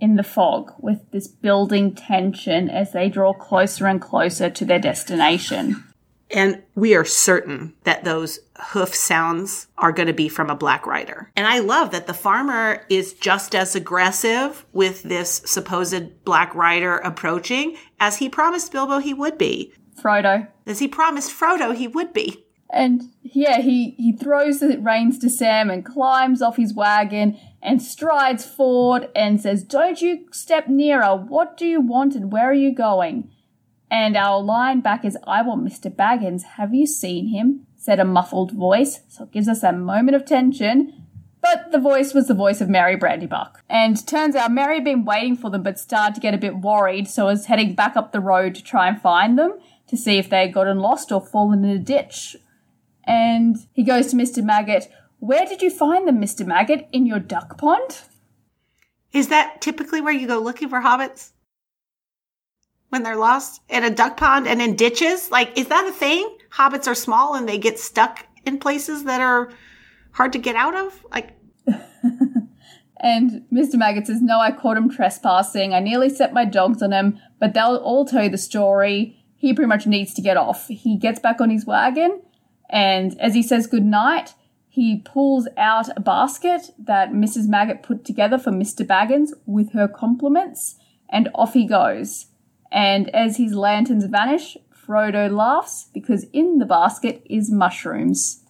in 0.00 0.16
the 0.16 0.22
fog 0.22 0.72
with 0.78 1.10
this 1.12 1.28
building 1.28 1.94
tension 1.94 2.68
as 2.68 2.92
they 2.92 3.08
draw 3.08 3.32
closer 3.32 3.86
and 3.86 4.00
closer 4.00 4.50
to 4.50 4.64
their 4.64 4.80
destination. 4.80 5.84
And 6.34 6.62
we 6.74 6.94
are 6.94 7.04
certain 7.04 7.74
that 7.84 8.04
those 8.04 8.40
hoof 8.58 8.94
sounds 8.94 9.68
are 9.76 9.92
going 9.92 10.06
to 10.06 10.14
be 10.14 10.28
from 10.28 10.48
a 10.50 10.56
black 10.56 10.86
rider. 10.86 11.30
And 11.36 11.46
I 11.46 11.58
love 11.58 11.90
that 11.90 12.06
the 12.06 12.14
farmer 12.14 12.84
is 12.88 13.12
just 13.12 13.54
as 13.54 13.76
aggressive 13.76 14.64
with 14.72 15.02
this 15.02 15.42
supposed 15.44 16.24
black 16.24 16.54
rider 16.54 16.96
approaching 16.98 17.76
as 18.00 18.16
he 18.16 18.28
promised 18.28 18.72
Bilbo 18.72 18.98
he 18.98 19.14
would 19.14 19.36
be. 19.36 19.72
Frodo. 20.00 20.48
As 20.66 20.78
he 20.78 20.88
promised 20.88 21.30
Frodo 21.30 21.74
he 21.74 21.86
would 21.86 22.12
be. 22.12 22.44
And 22.72 23.10
yeah, 23.22 23.60
he, 23.60 23.90
he 23.98 24.12
throws 24.12 24.60
the 24.60 24.78
reins 24.78 25.18
to 25.18 25.28
Sam 25.28 25.68
and 25.68 25.84
climbs 25.84 26.40
off 26.40 26.56
his 26.56 26.72
wagon 26.72 27.38
and 27.62 27.82
strides 27.82 28.46
forward 28.46 29.10
and 29.14 29.40
says, 29.40 29.62
Don't 29.62 30.00
you 30.00 30.26
step 30.32 30.68
nearer. 30.68 31.14
What 31.14 31.58
do 31.58 31.66
you 31.66 31.82
want 31.82 32.14
and 32.14 32.32
where 32.32 32.48
are 32.48 32.54
you 32.54 32.74
going? 32.74 33.30
And 33.90 34.16
our 34.16 34.40
line 34.40 34.80
back 34.80 35.04
is, 35.04 35.18
I 35.26 35.42
want 35.42 35.66
Mr. 35.66 35.94
Baggins. 35.94 36.42
Have 36.56 36.74
you 36.74 36.86
seen 36.86 37.28
him? 37.28 37.66
said 37.76 38.00
a 38.00 38.04
muffled 38.04 38.52
voice. 38.52 39.00
So 39.08 39.24
it 39.24 39.32
gives 39.32 39.48
us 39.48 39.62
a 39.62 39.72
moment 39.72 40.16
of 40.16 40.24
tension. 40.24 40.94
But 41.42 41.72
the 41.72 41.80
voice 41.80 42.14
was 42.14 42.28
the 42.28 42.34
voice 42.34 42.60
of 42.60 42.68
Merry 42.70 42.96
Brandybuck. 42.96 43.56
And 43.68 44.06
turns 44.06 44.36
out 44.36 44.52
Merry 44.52 44.76
had 44.76 44.84
been 44.84 45.04
waiting 45.04 45.36
for 45.36 45.50
them 45.50 45.64
but 45.64 45.78
started 45.78 46.14
to 46.14 46.20
get 46.20 46.32
a 46.34 46.38
bit 46.38 46.58
worried, 46.58 47.08
so 47.08 47.26
was 47.26 47.46
heading 47.46 47.74
back 47.74 47.96
up 47.96 48.12
the 48.12 48.20
road 48.20 48.54
to 48.54 48.62
try 48.62 48.86
and 48.88 49.02
find 49.02 49.36
them 49.36 49.58
to 49.88 49.96
see 49.96 50.16
if 50.16 50.30
they 50.30 50.42
had 50.42 50.54
gotten 50.54 50.78
lost 50.78 51.10
or 51.10 51.20
fallen 51.20 51.64
in 51.64 51.70
a 51.70 51.78
ditch 51.78 52.36
and 53.04 53.56
he 53.72 53.82
goes 53.82 54.08
to 54.08 54.16
Mr. 54.16 54.42
Maggot, 54.42 54.90
Where 55.18 55.46
did 55.46 55.62
you 55.62 55.70
find 55.70 56.06
them, 56.06 56.20
Mr. 56.20 56.46
Maggot? 56.46 56.88
In 56.92 57.06
your 57.06 57.18
duck 57.18 57.58
pond? 57.58 58.00
Is 59.12 59.28
that 59.28 59.60
typically 59.60 60.00
where 60.00 60.12
you 60.12 60.26
go 60.26 60.38
looking 60.38 60.68
for 60.68 60.80
hobbits? 60.80 61.32
When 62.88 63.02
they're 63.02 63.16
lost? 63.16 63.60
In 63.68 63.84
a 63.84 63.90
duck 63.90 64.16
pond 64.16 64.46
and 64.46 64.60
in 64.62 64.76
ditches? 64.76 65.30
Like, 65.30 65.58
is 65.58 65.68
that 65.68 65.86
a 65.86 65.92
thing? 65.92 66.38
Hobbits 66.52 66.86
are 66.86 66.94
small 66.94 67.34
and 67.34 67.48
they 67.48 67.58
get 67.58 67.78
stuck 67.78 68.26
in 68.46 68.58
places 68.58 69.04
that 69.04 69.20
are 69.20 69.50
hard 70.12 70.32
to 70.32 70.38
get 70.38 70.56
out 70.56 70.74
of? 70.74 71.04
Like, 71.10 71.30
and 73.00 73.44
Mr. 73.52 73.74
Maggot 73.74 74.06
says, 74.06 74.22
No, 74.22 74.38
I 74.38 74.52
caught 74.52 74.76
him 74.76 74.90
trespassing. 74.90 75.74
I 75.74 75.80
nearly 75.80 76.08
set 76.08 76.32
my 76.32 76.44
dogs 76.44 76.82
on 76.82 76.92
him, 76.92 77.18
but 77.38 77.54
they'll 77.54 77.76
all 77.76 78.04
tell 78.04 78.24
you 78.24 78.30
the 78.30 78.38
story. 78.38 79.18
He 79.36 79.52
pretty 79.52 79.68
much 79.68 79.86
needs 79.86 80.14
to 80.14 80.22
get 80.22 80.36
off. 80.36 80.68
He 80.68 80.96
gets 80.96 81.18
back 81.18 81.40
on 81.40 81.50
his 81.50 81.66
wagon 81.66 82.22
and 82.72 83.20
as 83.20 83.34
he 83.34 83.42
says 83.42 83.66
goodnight, 83.66 84.34
he 84.68 85.02
pulls 85.04 85.46
out 85.58 85.94
a 85.94 86.00
basket 86.00 86.70
that 86.78 87.10
Mrs. 87.10 87.46
Maggot 87.46 87.82
put 87.82 88.06
together 88.06 88.38
for 88.38 88.50
Mr. 88.50 88.86
Baggins 88.86 89.32
with 89.44 89.72
her 89.74 89.86
compliments, 89.86 90.76
and 91.10 91.28
off 91.34 91.52
he 91.52 91.66
goes. 91.66 92.28
And 92.72 93.14
as 93.14 93.36
his 93.36 93.52
lanterns 93.52 94.06
vanish, 94.06 94.56
Frodo 94.74 95.30
laughs 95.30 95.88
because 95.92 96.24
in 96.32 96.56
the 96.56 96.64
basket 96.64 97.22
is 97.26 97.50
mushrooms. 97.50 98.42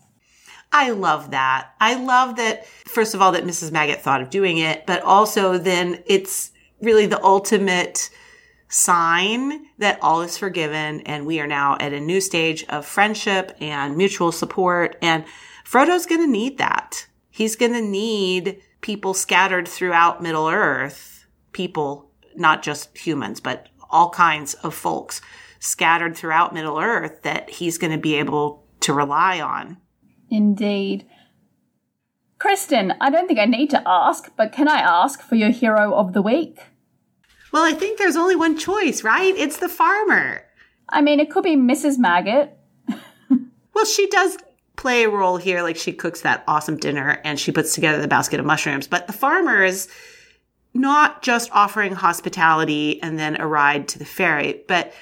I 0.70 0.90
love 0.90 1.32
that. 1.32 1.70
I 1.80 1.96
love 1.96 2.36
that, 2.36 2.66
first 2.66 3.14
of 3.14 3.20
all, 3.20 3.32
that 3.32 3.44
Mrs. 3.44 3.72
Maggot 3.72 4.00
thought 4.00 4.22
of 4.22 4.30
doing 4.30 4.58
it, 4.58 4.86
but 4.86 5.02
also 5.02 5.58
then 5.58 6.02
it's 6.06 6.52
really 6.80 7.06
the 7.06 7.22
ultimate 7.22 8.08
sign 8.72 9.66
that 9.76 9.98
all 10.00 10.22
is 10.22 10.38
forgiven 10.38 11.02
and 11.02 11.26
we 11.26 11.38
are 11.38 11.46
now 11.46 11.76
at 11.78 11.92
a 11.92 12.00
new 12.00 12.22
stage 12.22 12.64
of 12.70 12.86
friendship 12.86 13.54
and 13.60 13.98
mutual 13.98 14.32
support. 14.32 14.96
And 15.02 15.24
Frodo's 15.62 16.06
going 16.06 16.22
to 16.22 16.26
need 16.30 16.56
that. 16.56 17.06
He's 17.28 17.54
going 17.54 17.74
to 17.74 17.82
need 17.82 18.62
people 18.80 19.12
scattered 19.12 19.68
throughout 19.68 20.22
Middle 20.22 20.48
Earth, 20.48 21.26
people, 21.52 22.10
not 22.34 22.62
just 22.62 22.96
humans, 22.96 23.40
but 23.40 23.68
all 23.90 24.08
kinds 24.08 24.54
of 24.54 24.74
folks 24.74 25.20
scattered 25.58 26.16
throughout 26.16 26.54
Middle 26.54 26.78
Earth 26.78 27.20
that 27.22 27.50
he's 27.50 27.76
going 27.76 27.92
to 27.92 27.98
be 27.98 28.14
able 28.14 28.64
to 28.80 28.94
rely 28.94 29.38
on. 29.38 29.76
Indeed. 30.30 31.06
Kristen, 32.38 32.94
I 33.02 33.10
don't 33.10 33.28
think 33.28 33.38
I 33.38 33.44
need 33.44 33.68
to 33.70 33.82
ask, 33.86 34.30
but 34.34 34.50
can 34.50 34.66
I 34.66 34.80
ask 34.80 35.20
for 35.20 35.34
your 35.34 35.50
hero 35.50 35.94
of 35.94 36.14
the 36.14 36.22
week? 36.22 36.58
Well, 37.52 37.64
I 37.64 37.72
think 37.72 37.98
there's 37.98 38.16
only 38.16 38.34
one 38.34 38.56
choice, 38.56 39.04
right? 39.04 39.34
It's 39.36 39.58
the 39.58 39.68
farmer. 39.68 40.44
I 40.88 41.02
mean, 41.02 41.20
it 41.20 41.30
could 41.30 41.44
be 41.44 41.56
Mrs. 41.56 41.98
Maggot. 41.98 42.56
well, 43.74 43.84
she 43.84 44.08
does 44.08 44.38
play 44.76 45.04
a 45.04 45.10
role 45.10 45.36
here. 45.36 45.62
Like 45.62 45.76
she 45.76 45.92
cooks 45.92 46.22
that 46.22 46.44
awesome 46.48 46.76
dinner 46.76 47.20
and 47.24 47.38
she 47.38 47.52
puts 47.52 47.74
together 47.74 48.00
the 48.00 48.08
basket 48.08 48.40
of 48.40 48.46
mushrooms. 48.46 48.86
But 48.86 49.06
the 49.06 49.12
farmer 49.12 49.62
is 49.62 49.88
not 50.74 51.22
just 51.22 51.50
offering 51.52 51.92
hospitality 51.92 53.00
and 53.02 53.18
then 53.18 53.40
a 53.40 53.46
ride 53.46 53.88
to 53.88 53.98
the 53.98 54.04
ferry, 54.04 54.64
but 54.66 54.92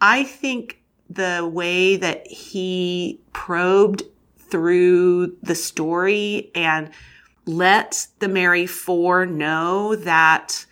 I 0.00 0.24
think 0.24 0.82
the 1.10 1.48
way 1.52 1.96
that 1.96 2.26
he 2.26 3.20
probed 3.32 4.02
through 4.38 5.36
the 5.42 5.54
story 5.54 6.50
and 6.54 6.90
let 7.46 8.06
the 8.18 8.28
Merry 8.28 8.66
Four 8.66 9.26
know 9.26 9.96
that 9.96 10.66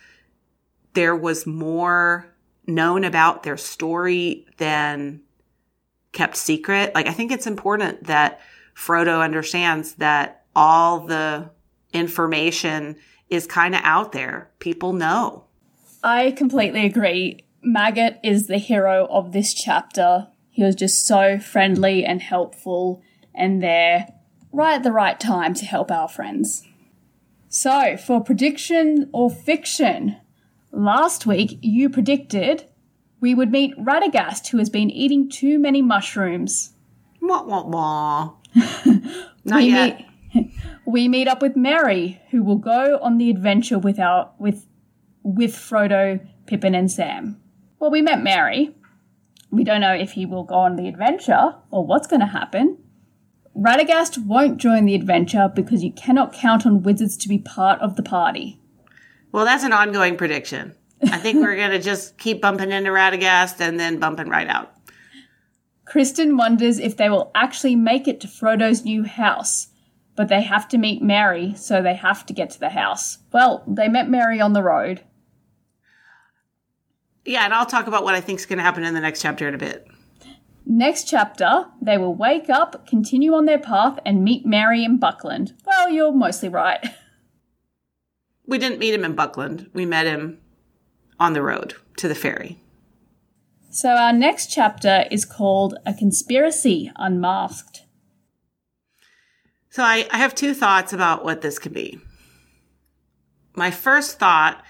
there 0.97 1.15
was 1.15 1.45
more 1.45 2.25
known 2.65 3.03
about 3.03 3.43
their 3.43 3.55
story 3.55 4.47
than 4.57 5.21
kept 6.11 6.35
secret. 6.35 6.95
Like, 6.95 7.05
I 7.05 7.11
think 7.11 7.31
it's 7.31 7.45
important 7.45 8.05
that 8.05 8.41
Frodo 8.75 9.21
understands 9.21 9.93
that 9.95 10.45
all 10.55 11.01
the 11.01 11.51
information 11.93 12.95
is 13.29 13.45
kind 13.45 13.75
of 13.75 13.81
out 13.83 14.11
there. 14.11 14.49
People 14.57 14.91
know. 14.91 15.43
I 16.03 16.31
completely 16.31 16.87
agree. 16.87 17.45
Maggot 17.61 18.19
is 18.23 18.47
the 18.47 18.57
hero 18.57 19.05
of 19.05 19.33
this 19.33 19.53
chapter. 19.53 20.29
He 20.49 20.63
was 20.63 20.73
just 20.73 21.05
so 21.05 21.37
friendly 21.37 22.05
and 22.05 22.23
helpful 22.23 23.03
and 23.35 23.61
there 23.61 24.07
right 24.51 24.77
at 24.77 24.83
the 24.83 24.91
right 24.91 25.19
time 25.19 25.53
to 25.53 25.65
help 25.65 25.91
our 25.91 26.07
friends. 26.07 26.65
So, 27.49 27.97
for 27.97 28.19
prediction 28.19 29.11
or 29.13 29.29
fiction, 29.29 30.17
Last 30.77 31.25
week, 31.25 31.57
you 31.63 31.89
predicted 31.89 32.65
we 33.19 33.33
would 33.33 33.51
meet 33.51 33.75
Radagast, 33.79 34.49
who 34.49 34.59
has 34.59 34.69
been 34.69 34.91
eating 34.91 35.27
too 35.27 35.57
many 35.57 35.81
mushrooms. 35.81 36.73
Wah, 37.19 37.41
wah, 37.41 37.63
wah. 37.63 38.33
Not 39.43 39.57
we 39.57 39.71
yet. 39.71 40.05
Meet, 40.35 40.51
we 40.85 41.07
meet 41.07 41.27
up 41.27 41.41
with 41.41 41.55
Merry, 41.55 42.21
who 42.29 42.43
will 42.43 42.59
go 42.59 42.99
on 43.01 43.17
the 43.17 43.31
adventure 43.31 43.79
with 43.79 43.97
our 43.97 44.29
with 44.37 44.67
with 45.23 45.55
Frodo, 45.55 46.23
Pippin, 46.45 46.75
and 46.75 46.91
Sam. 46.91 47.41
Well, 47.79 47.89
we 47.89 48.03
met 48.03 48.21
Merry. 48.21 48.75
We 49.49 49.63
don't 49.63 49.81
know 49.81 49.95
if 49.95 50.11
he 50.11 50.27
will 50.27 50.43
go 50.43 50.57
on 50.57 50.75
the 50.75 50.87
adventure 50.87 51.55
or 51.71 51.87
what's 51.87 52.05
going 52.05 52.19
to 52.19 52.27
happen. 52.27 52.77
Radagast 53.57 54.23
won't 54.23 54.59
join 54.59 54.85
the 54.85 54.93
adventure 54.93 55.51
because 55.55 55.83
you 55.83 55.91
cannot 55.91 56.33
count 56.33 56.67
on 56.67 56.83
wizards 56.83 57.17
to 57.17 57.27
be 57.27 57.39
part 57.39 57.81
of 57.81 57.95
the 57.95 58.03
party. 58.03 58.59
Well, 59.37 59.45
that's 59.45 59.63
an 59.63 59.71
ongoing 59.71 60.17
prediction. 60.17 60.73
I 61.03 61.19
think 61.19 61.43
we're 61.43 61.55
going 61.55 61.69
to 61.69 61.79
just 61.79 62.17
keep 62.17 62.41
bumping 62.41 62.71
into 62.71 62.89
Radagast 62.89 63.59
and 63.59 63.79
then 63.79 63.99
bumping 63.99 64.29
right 64.29 64.47
out. 64.47 64.73
Kristen 65.85 66.37
wonders 66.37 66.79
if 66.79 66.97
they 66.97 67.07
will 67.07 67.29
actually 67.35 67.75
make 67.75 68.07
it 68.07 68.19
to 68.21 68.27
Frodo's 68.27 68.83
new 68.83 69.03
house, 69.03 69.67
but 70.15 70.27
they 70.27 70.41
have 70.41 70.67
to 70.69 70.79
meet 70.79 71.03
Merry, 71.03 71.53
so 71.53 71.83
they 71.83 71.93
have 71.93 72.25
to 72.25 72.33
get 72.33 72.49
to 72.49 72.59
the 72.59 72.69
house. 72.69 73.19
Well, 73.31 73.63
they 73.67 73.87
met 73.87 74.09
Merry 74.09 74.41
on 74.41 74.53
the 74.53 74.63
road. 74.63 75.03
Yeah, 77.23 77.45
and 77.45 77.53
I'll 77.53 77.67
talk 77.67 77.85
about 77.85 78.03
what 78.03 78.15
I 78.15 78.21
think 78.21 78.39
is 78.39 78.47
going 78.47 78.57
to 78.57 78.63
happen 78.63 78.83
in 78.83 78.95
the 78.95 79.01
next 79.01 79.21
chapter 79.21 79.47
in 79.47 79.53
a 79.53 79.59
bit. 79.59 79.85
Next 80.65 81.07
chapter, 81.07 81.67
they 81.79 81.99
will 81.99 82.15
wake 82.15 82.49
up, 82.49 82.87
continue 82.87 83.35
on 83.35 83.45
their 83.45 83.59
path, 83.59 83.99
and 84.03 84.23
meet 84.23 84.47
Merry 84.47 84.83
in 84.83 84.97
Buckland. 84.97 85.53
Well, 85.63 85.91
you're 85.91 86.11
mostly 86.11 86.49
right. 86.49 86.83
We 88.47 88.57
didn't 88.57 88.79
meet 88.79 88.93
him 88.93 89.03
in 89.03 89.13
Buckland. 89.13 89.69
We 89.73 89.85
met 89.85 90.07
him 90.07 90.39
on 91.19 91.33
the 91.33 91.41
road 91.41 91.75
to 91.97 92.07
the 92.07 92.15
ferry. 92.15 92.59
So, 93.69 93.89
our 93.89 94.13
next 94.13 94.47
chapter 94.47 95.05
is 95.11 95.25
called 95.25 95.75
A 95.85 95.93
Conspiracy 95.93 96.91
Unmasked. 96.95 97.83
So, 99.69 99.83
I, 99.83 100.07
I 100.09 100.17
have 100.17 100.33
two 100.33 100.53
thoughts 100.53 100.93
about 100.93 101.25
what 101.25 101.41
this 101.41 101.59
could 101.59 101.73
be. 101.73 101.99
My 103.55 103.69
first 103.69 104.17
thought 104.17 104.63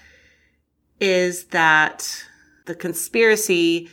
is 1.00 1.44
that 1.46 2.24
the 2.66 2.74
conspiracy 2.74 3.88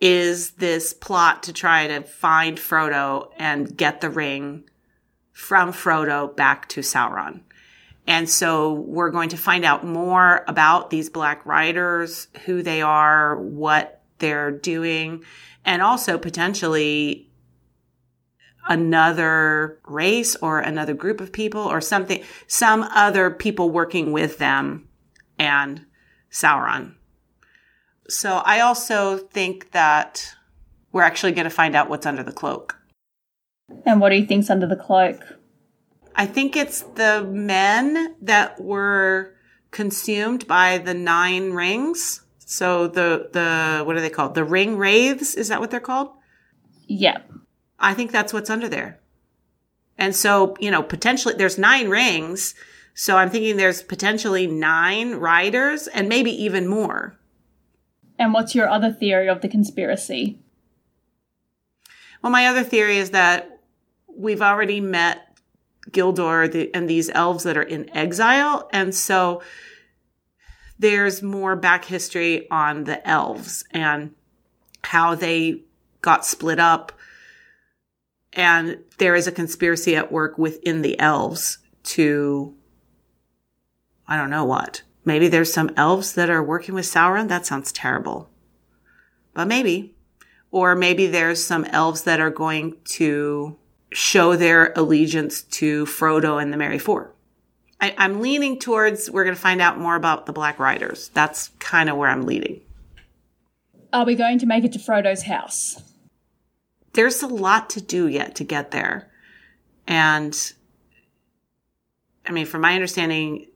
is 0.00 0.52
this 0.52 0.94
plot 0.94 1.42
to 1.42 1.52
try 1.52 1.86
to 1.86 2.02
find 2.02 2.56
Frodo 2.56 3.30
and 3.38 3.76
get 3.76 4.00
the 4.00 4.08
ring 4.08 4.64
from 5.32 5.72
Frodo 5.72 6.34
back 6.34 6.68
to 6.70 6.80
Sauron. 6.80 7.42
And 8.06 8.28
so 8.28 8.72
we're 8.72 9.10
going 9.10 9.28
to 9.30 9.36
find 9.36 9.64
out 9.64 9.84
more 9.84 10.44
about 10.48 10.90
these 10.90 11.10
Black 11.10 11.44
Riders, 11.46 12.28
who 12.44 12.62
they 12.62 12.82
are, 12.82 13.36
what 13.40 14.02
they're 14.18 14.50
doing, 14.50 15.24
and 15.64 15.82
also 15.82 16.18
potentially 16.18 17.30
another 18.68 19.78
race 19.86 20.36
or 20.36 20.60
another 20.60 20.94
group 20.94 21.20
of 21.20 21.32
people 21.32 21.62
or 21.62 21.80
something, 21.80 22.22
some 22.46 22.82
other 22.94 23.30
people 23.30 23.70
working 23.70 24.12
with 24.12 24.38
them 24.38 24.88
and 25.38 25.84
Sauron. 26.30 26.94
So 28.08 28.42
I 28.44 28.60
also 28.60 29.18
think 29.18 29.72
that 29.72 30.34
we're 30.92 31.02
actually 31.02 31.32
going 31.32 31.44
to 31.44 31.50
find 31.50 31.74
out 31.74 31.88
what's 31.88 32.06
under 32.06 32.22
the 32.22 32.32
cloak. 32.32 32.76
And 33.86 34.00
what 34.00 34.10
do 34.10 34.16
you 34.16 34.26
think's 34.26 34.50
under 34.50 34.66
the 34.66 34.76
cloak? 34.76 35.20
I 36.14 36.26
think 36.26 36.56
it's 36.56 36.82
the 36.82 37.24
men 37.24 38.16
that 38.22 38.60
were 38.60 39.34
consumed 39.70 40.46
by 40.46 40.78
the 40.78 40.94
nine 40.94 41.52
rings. 41.52 42.22
So 42.38 42.88
the 42.88 43.28
the 43.32 43.84
what 43.84 43.96
are 43.96 44.00
they 44.00 44.10
called? 44.10 44.34
The 44.34 44.44
ring 44.44 44.76
wraiths, 44.76 45.34
is 45.34 45.48
that 45.48 45.60
what 45.60 45.70
they're 45.70 45.80
called? 45.80 46.10
Yep. 46.86 47.30
I 47.78 47.94
think 47.94 48.10
that's 48.10 48.32
what's 48.32 48.50
under 48.50 48.68
there. 48.68 48.98
And 49.96 50.16
so, 50.16 50.56
you 50.58 50.70
know, 50.70 50.82
potentially 50.82 51.34
there's 51.34 51.58
nine 51.58 51.88
rings. 51.88 52.54
So 52.94 53.16
I'm 53.16 53.30
thinking 53.30 53.56
there's 53.56 53.82
potentially 53.82 54.46
nine 54.46 55.14
riders 55.14 55.86
and 55.86 56.08
maybe 56.08 56.30
even 56.42 56.66
more. 56.66 57.18
And 58.18 58.34
what's 58.34 58.54
your 58.54 58.68
other 58.68 58.92
theory 58.92 59.28
of 59.28 59.40
the 59.40 59.48
conspiracy? 59.48 60.38
Well, 62.22 62.32
my 62.32 62.46
other 62.46 62.64
theory 62.64 62.98
is 62.98 63.10
that 63.10 63.60
we've 64.14 64.42
already 64.42 64.80
met 64.80 65.29
Gildor 65.88 66.50
the, 66.50 66.74
and 66.74 66.88
these 66.88 67.10
elves 67.10 67.44
that 67.44 67.56
are 67.56 67.62
in 67.62 67.94
exile. 67.96 68.68
And 68.72 68.94
so 68.94 69.42
there's 70.78 71.22
more 71.22 71.56
back 71.56 71.84
history 71.84 72.48
on 72.50 72.84
the 72.84 73.06
elves 73.08 73.64
and 73.70 74.14
how 74.82 75.14
they 75.14 75.62
got 76.02 76.24
split 76.24 76.58
up. 76.58 76.92
And 78.32 78.78
there 78.98 79.14
is 79.14 79.26
a 79.26 79.32
conspiracy 79.32 79.96
at 79.96 80.12
work 80.12 80.38
within 80.38 80.82
the 80.82 80.98
elves 80.98 81.58
to, 81.82 82.54
I 84.06 84.16
don't 84.16 84.30
know 84.30 84.44
what. 84.44 84.82
Maybe 85.04 85.28
there's 85.28 85.52
some 85.52 85.70
elves 85.76 86.12
that 86.12 86.30
are 86.30 86.42
working 86.42 86.74
with 86.74 86.84
Sauron. 86.84 87.28
That 87.28 87.46
sounds 87.46 87.72
terrible. 87.72 88.30
But 89.34 89.48
maybe. 89.48 89.94
Or 90.50 90.74
maybe 90.74 91.06
there's 91.06 91.42
some 91.42 91.64
elves 91.66 92.04
that 92.04 92.20
are 92.20 92.30
going 92.30 92.76
to 92.84 93.56
show 93.92 94.36
their 94.36 94.72
allegiance 94.76 95.42
to 95.42 95.84
Frodo 95.86 96.40
and 96.40 96.52
the 96.52 96.56
Merry 96.56 96.78
Four. 96.78 97.12
I, 97.80 97.94
am 97.96 98.20
leaning 98.20 98.58
towards 98.58 99.10
we're 99.10 99.24
going 99.24 99.34
to 99.34 99.40
find 99.40 99.60
out 99.60 99.78
more 99.78 99.96
about 99.96 100.26
the 100.26 100.32
Black 100.32 100.58
Riders. 100.58 101.08
That's 101.14 101.48
kind 101.58 101.88
of 101.88 101.96
where 101.96 102.08
I'm 102.08 102.26
leading. 102.26 102.60
Are 103.92 104.04
we 104.04 104.14
going 104.14 104.38
to 104.38 104.46
make 104.46 104.64
it 104.64 104.72
to 104.72 104.78
Frodo's 104.78 105.22
house? 105.22 105.82
There's 106.92 107.22
a 107.22 107.26
lot 107.26 107.70
to 107.70 107.80
do 107.80 108.06
yet 108.06 108.34
to 108.36 108.44
get 108.44 108.70
there. 108.70 109.10
And 109.86 110.36
I 112.26 112.32
mean, 112.32 112.46
from 112.46 112.60
my 112.60 112.74
understanding, 112.74 113.46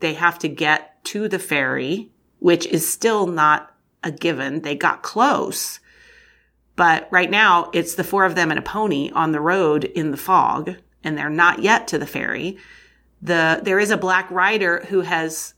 they 0.00 0.14
have 0.14 0.38
to 0.40 0.48
get 0.48 1.02
to 1.04 1.28
the 1.28 1.38
ferry, 1.38 2.10
which 2.40 2.66
is 2.66 2.90
still 2.90 3.26
not 3.26 3.74
a 4.02 4.10
given. 4.10 4.62
They 4.62 4.74
got 4.74 5.02
close. 5.02 5.78
But 6.74 7.08
right 7.10 7.30
now, 7.30 7.70
it's 7.72 7.94
the 7.94 8.04
four 8.04 8.24
of 8.24 8.34
them 8.34 8.50
and 8.50 8.58
a 8.58 8.62
pony 8.62 9.10
on 9.10 9.32
the 9.32 9.40
road 9.40 9.84
in 9.84 10.10
the 10.10 10.16
fog, 10.16 10.76
and 11.04 11.16
they're 11.16 11.30
not 11.30 11.62
yet 11.62 11.86
to 11.88 11.98
the 11.98 12.06
ferry 12.06 12.58
the 13.22 13.60
there 13.62 13.78
is 13.78 13.90
a 13.90 13.96
black 13.96 14.30
rider 14.30 14.84
who 14.88 15.02
has 15.02 15.54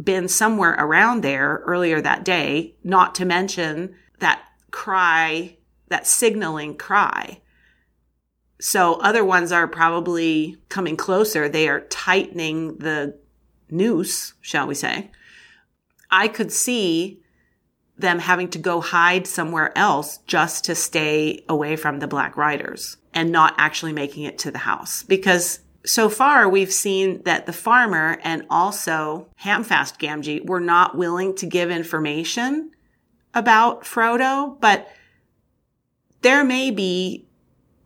been 0.00 0.28
somewhere 0.28 0.76
around 0.78 1.22
there 1.22 1.62
earlier 1.66 2.00
that 2.00 2.24
day, 2.24 2.76
not 2.84 3.14
to 3.16 3.24
mention 3.24 3.96
that 4.20 4.42
cry, 4.70 5.56
that 5.88 6.06
signaling 6.06 6.76
cry. 6.76 7.40
So 8.60 8.94
other 8.94 9.24
ones 9.24 9.50
are 9.50 9.66
probably 9.66 10.58
coming 10.68 10.96
closer. 10.96 11.48
They 11.48 11.68
are 11.68 11.80
tightening 11.80 12.78
the 12.78 13.18
noose, 13.70 14.34
shall 14.40 14.66
we 14.66 14.74
say. 14.74 15.10
I 16.10 16.28
could 16.28 16.52
see 16.52 17.22
them 17.98 18.20
having 18.20 18.48
to 18.48 18.58
go 18.58 18.80
hide 18.80 19.26
somewhere 19.26 19.76
else 19.76 20.18
just 20.26 20.64
to 20.64 20.74
stay 20.74 21.44
away 21.48 21.76
from 21.76 21.98
the 21.98 22.06
Black 22.06 22.36
Riders 22.36 22.96
and 23.12 23.32
not 23.32 23.54
actually 23.58 23.92
making 23.92 24.24
it 24.24 24.38
to 24.38 24.50
the 24.50 24.58
house 24.58 25.02
because 25.02 25.60
so 25.84 26.08
far 26.08 26.48
we've 26.48 26.72
seen 26.72 27.22
that 27.22 27.46
the 27.46 27.52
farmer 27.52 28.18
and 28.22 28.44
also 28.50 29.26
Hamfast 29.42 29.98
Gamgee 29.98 30.44
were 30.46 30.60
not 30.60 30.96
willing 30.96 31.34
to 31.36 31.46
give 31.46 31.70
information 31.70 32.70
about 33.34 33.82
Frodo, 33.82 34.60
but 34.60 34.88
there 36.20 36.44
may 36.44 36.70
be 36.70 37.26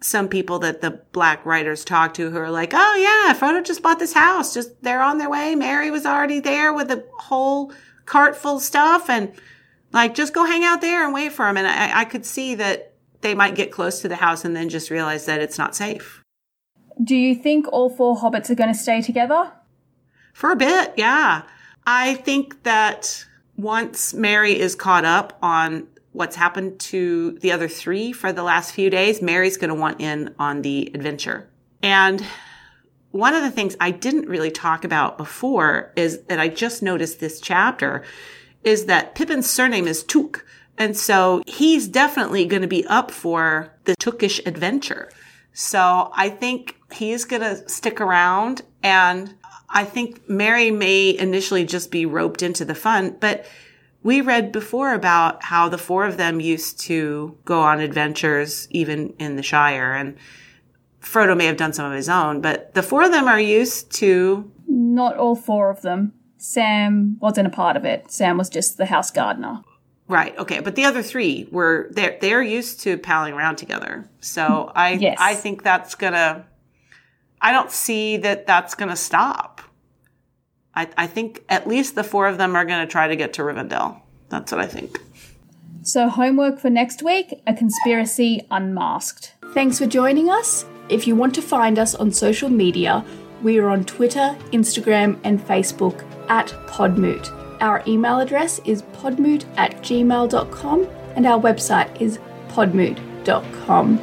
some 0.01 0.29
people 0.29 0.59
that 0.61 0.81
the 0.81 0.90
black 1.12 1.44
riders 1.46 1.85
talk 1.85 2.14
to 2.14 2.31
who 2.31 2.38
are 2.38 2.51
like, 2.51 2.72
oh 2.75 2.94
yeah, 2.96 3.38
Frodo 3.38 3.64
just 3.64 3.83
bought 3.83 3.98
this 3.98 4.12
house. 4.12 4.53
Just 4.53 4.83
they're 4.83 5.03
on 5.03 5.18
their 5.18 5.31
way. 5.31 5.55
Merry 5.55 5.90
was 5.90 6.05
already 6.05 6.40
there 6.40 6.72
with 6.72 6.90
a 6.90 7.05
whole 7.18 7.72
cart 8.05 8.37
full 8.37 8.57
of 8.57 8.62
stuff 8.62 9.09
and 9.09 9.33
like 9.92 10.14
just 10.14 10.35
go 10.35 10.44
hang 10.44 10.64
out 10.64 10.81
there 10.81 11.05
and 11.05 11.14
wait 11.14 11.33
for 11.33 11.48
him. 11.48 11.57
And 11.57 11.66
I, 11.66 12.00
I 12.00 12.05
could 12.05 12.24
see 12.24 12.55
that 12.57 12.94
they 13.20 13.35
might 13.35 13.55
get 13.55 13.70
close 13.70 14.00
to 14.00 14.09
the 14.09 14.16
house 14.16 14.44
and 14.44 14.55
then 14.55 14.68
just 14.68 14.90
realize 14.90 15.26
that 15.26 15.40
it's 15.40 15.59
not 15.59 15.74
safe. 15.74 16.22
Do 17.02 17.16
you 17.16 17.35
think 17.35 17.66
all 17.72 17.88
four 17.88 18.16
hobbits 18.16 18.50
are 18.50 18.55
going 18.55 18.72
to 18.72 18.78
stay 18.78 19.00
together? 19.00 19.52
For 20.33 20.50
a 20.50 20.57
bit, 20.57 20.94
yeah. 20.96 21.42
I 21.87 22.14
think 22.14 22.62
that 22.62 23.24
once 23.57 24.14
Merry 24.14 24.59
is 24.59 24.74
caught 24.74 25.05
up 25.05 25.38
on 25.42 25.88
what's 26.12 26.37
happened 26.37 26.78
to 26.78 27.38
the 27.40 27.52
other 27.52 27.68
three 27.68 28.12
for 28.12 28.33
the 28.33 28.42
last 28.42 28.72
few 28.72 28.90
days, 28.90 29.22
Merry's 29.22 29.57
going 29.57 29.70
to 29.70 29.74
want 29.74 30.00
in 30.00 30.35
on 30.38 30.62
the 30.62 30.90
adventure. 30.94 31.48
And 31.83 32.24
one 33.11 33.35
of 33.35 33.42
the 33.42 33.50
things 33.50 33.76
I 33.81 33.90
didn't 33.90 34.28
really 34.28 34.50
talk 34.50 34.85
about 34.85 35.18
before 35.18 35.92
is 35.96 36.22
that 36.24 36.38
I 36.38 36.48
just 36.48 36.83
noticed 36.83 37.20
this 37.20 37.40
chapter 37.40 38.05
is 38.64 38.87
that 38.87 39.14
Pippin's 39.14 39.48
surname 39.48 39.87
is 39.87 40.03
Took. 40.03 40.46
And 40.79 40.96
so 40.96 41.42
he's 41.46 41.87
definitely 41.88 42.46
going 42.46 42.62
to 42.62 42.68
be 42.68 42.87
up 42.87 43.11
for 43.11 43.72
the 43.85 43.94
Tookish 43.96 44.44
adventure. 44.46 45.11
So 45.53 46.11
I 46.14 46.31
think 46.31 46.77
he's 46.92 47.25
going 47.25 47.42
to 47.42 47.68
stick 47.68 48.01
around 48.01 48.62
and 48.83 49.35
I 49.68 49.85
think 49.85 50.29
Merry 50.29 50.70
may 50.70 51.16
initially 51.16 51.64
just 51.64 51.90
be 51.90 52.05
roped 52.05 52.42
into 52.42 52.64
the 52.64 52.75
fun, 52.75 53.16
but 53.20 53.46
we 54.03 54.20
read 54.20 54.53
before 54.53 54.92
about 54.92 55.44
how 55.44 55.68
the 55.68 55.79
four 55.79 56.05
of 56.05 56.16
them 56.16 56.40
used 56.40 56.81
to 56.81 57.38
go 57.44 57.61
on 57.61 57.81
adventures 57.81 58.66
even 58.70 59.14
in 59.18 59.37
the 59.37 59.42
Shire 59.42 59.92
and 59.92 60.16
Frodo 61.01 61.37
may 61.37 61.46
have 61.46 61.57
done 61.57 61.72
some 61.72 61.90
of 61.90 61.96
his 61.96 62.09
own, 62.09 62.40
but 62.40 62.75
the 62.75 62.83
four 62.83 63.03
of 63.03 63.11
them 63.11 63.27
are 63.27 63.40
used 63.40 63.90
to 63.92 64.51
not 64.68 65.16
all 65.16 65.35
four 65.35 65.70
of 65.70 65.83
them. 65.83 66.12
Sam 66.42 67.18
wasn't 67.20 67.46
a 67.46 67.50
part 67.50 67.76
of 67.76 67.85
it. 67.85 68.11
Sam 68.11 68.37
was 68.37 68.48
just 68.48 68.76
the 68.76 68.87
house 68.87 69.12
gardener. 69.12 69.62
Right. 70.09 70.37
Okay. 70.37 70.59
But 70.59 70.74
the 70.74 70.85
other 70.85 71.00
three 71.00 71.46
were 71.52 71.87
they're 71.92 72.18
they're 72.20 72.42
used 72.42 72.81
to 72.81 72.98
palling 72.98 73.33
around 73.33 73.57
together. 73.57 74.11
So 74.18 74.72
I 74.74 74.94
yes. 74.94 75.18
I 75.20 75.35
think 75.35 75.62
that's 75.62 75.94
gonna. 75.94 76.44
I 77.40 77.52
don't 77.52 77.70
see 77.70 78.16
that 78.18 78.48
that's 78.48 78.74
gonna 78.74 78.96
stop. 78.96 79.61
I 80.74 80.88
I 80.96 81.07
think 81.07 81.44
at 81.48 81.68
least 81.68 81.94
the 81.94 82.02
four 82.02 82.26
of 82.26 82.38
them 82.38 82.57
are 82.57 82.64
gonna 82.64 82.88
try 82.88 83.07
to 83.07 83.14
get 83.14 83.35
to 83.35 83.42
Rivendell. 83.42 84.00
That's 84.28 84.50
what 84.50 84.61
I 84.61 84.66
think. 84.66 84.98
So 85.83 86.09
homework 86.09 86.59
for 86.59 86.70
next 86.70 87.05
week: 87.05 87.40
a 87.46 87.55
conspiracy 87.55 88.44
unmasked. 88.50 89.35
Thanks 89.55 89.78
for 89.78 89.87
joining 89.87 90.28
us. 90.28 90.66
If 90.88 91.07
you 91.07 91.14
want 91.14 91.37
to 91.37 91.42
find 91.42 91.78
us 91.78 91.94
on 91.94 92.11
social 92.11 92.48
media, 92.48 93.05
we 93.42 93.59
are 93.59 93.68
on 93.68 93.85
Twitter, 93.85 94.37
Instagram, 94.52 95.18
and 95.24 95.40
Facebook 95.40 96.05
at 96.28 96.48
Podmoot 96.66 97.42
our 97.62 97.83
email 97.87 98.18
address 98.18 98.61
is 98.64 98.83
podmoot 98.83 99.44
at 99.57 99.76
gmail.com 99.78 100.88
and 101.14 101.26
our 101.26 101.40
website 101.40 102.00
is 102.00 102.18
podmoot.com. 102.48 104.00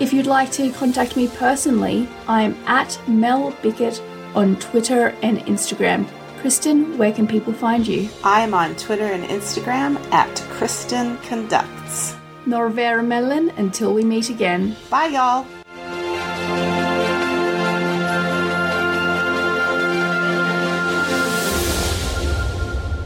If 0.00 0.12
you'd 0.12 0.26
like 0.26 0.50
to 0.52 0.72
contact 0.72 1.16
me 1.16 1.28
personally, 1.28 2.08
I'm 2.26 2.54
at 2.66 2.98
Mel 3.06 3.54
Bickett 3.62 4.02
on 4.34 4.56
Twitter 4.56 5.14
and 5.22 5.38
Instagram. 5.40 6.08
Kristen, 6.40 6.98
where 6.98 7.12
can 7.12 7.28
people 7.28 7.52
find 7.52 7.86
you? 7.86 8.08
I'm 8.24 8.54
on 8.54 8.74
Twitter 8.76 9.04
and 9.04 9.24
Instagram 9.24 9.96
at 10.12 10.34
Kristen 10.50 11.16
Conducts. 11.18 12.16
Norvera 12.46 13.02
Mellon, 13.02 13.50
until 13.56 13.94
we 13.94 14.04
meet 14.04 14.28
again. 14.28 14.76
Bye, 14.90 15.06
y'all. 15.06 15.46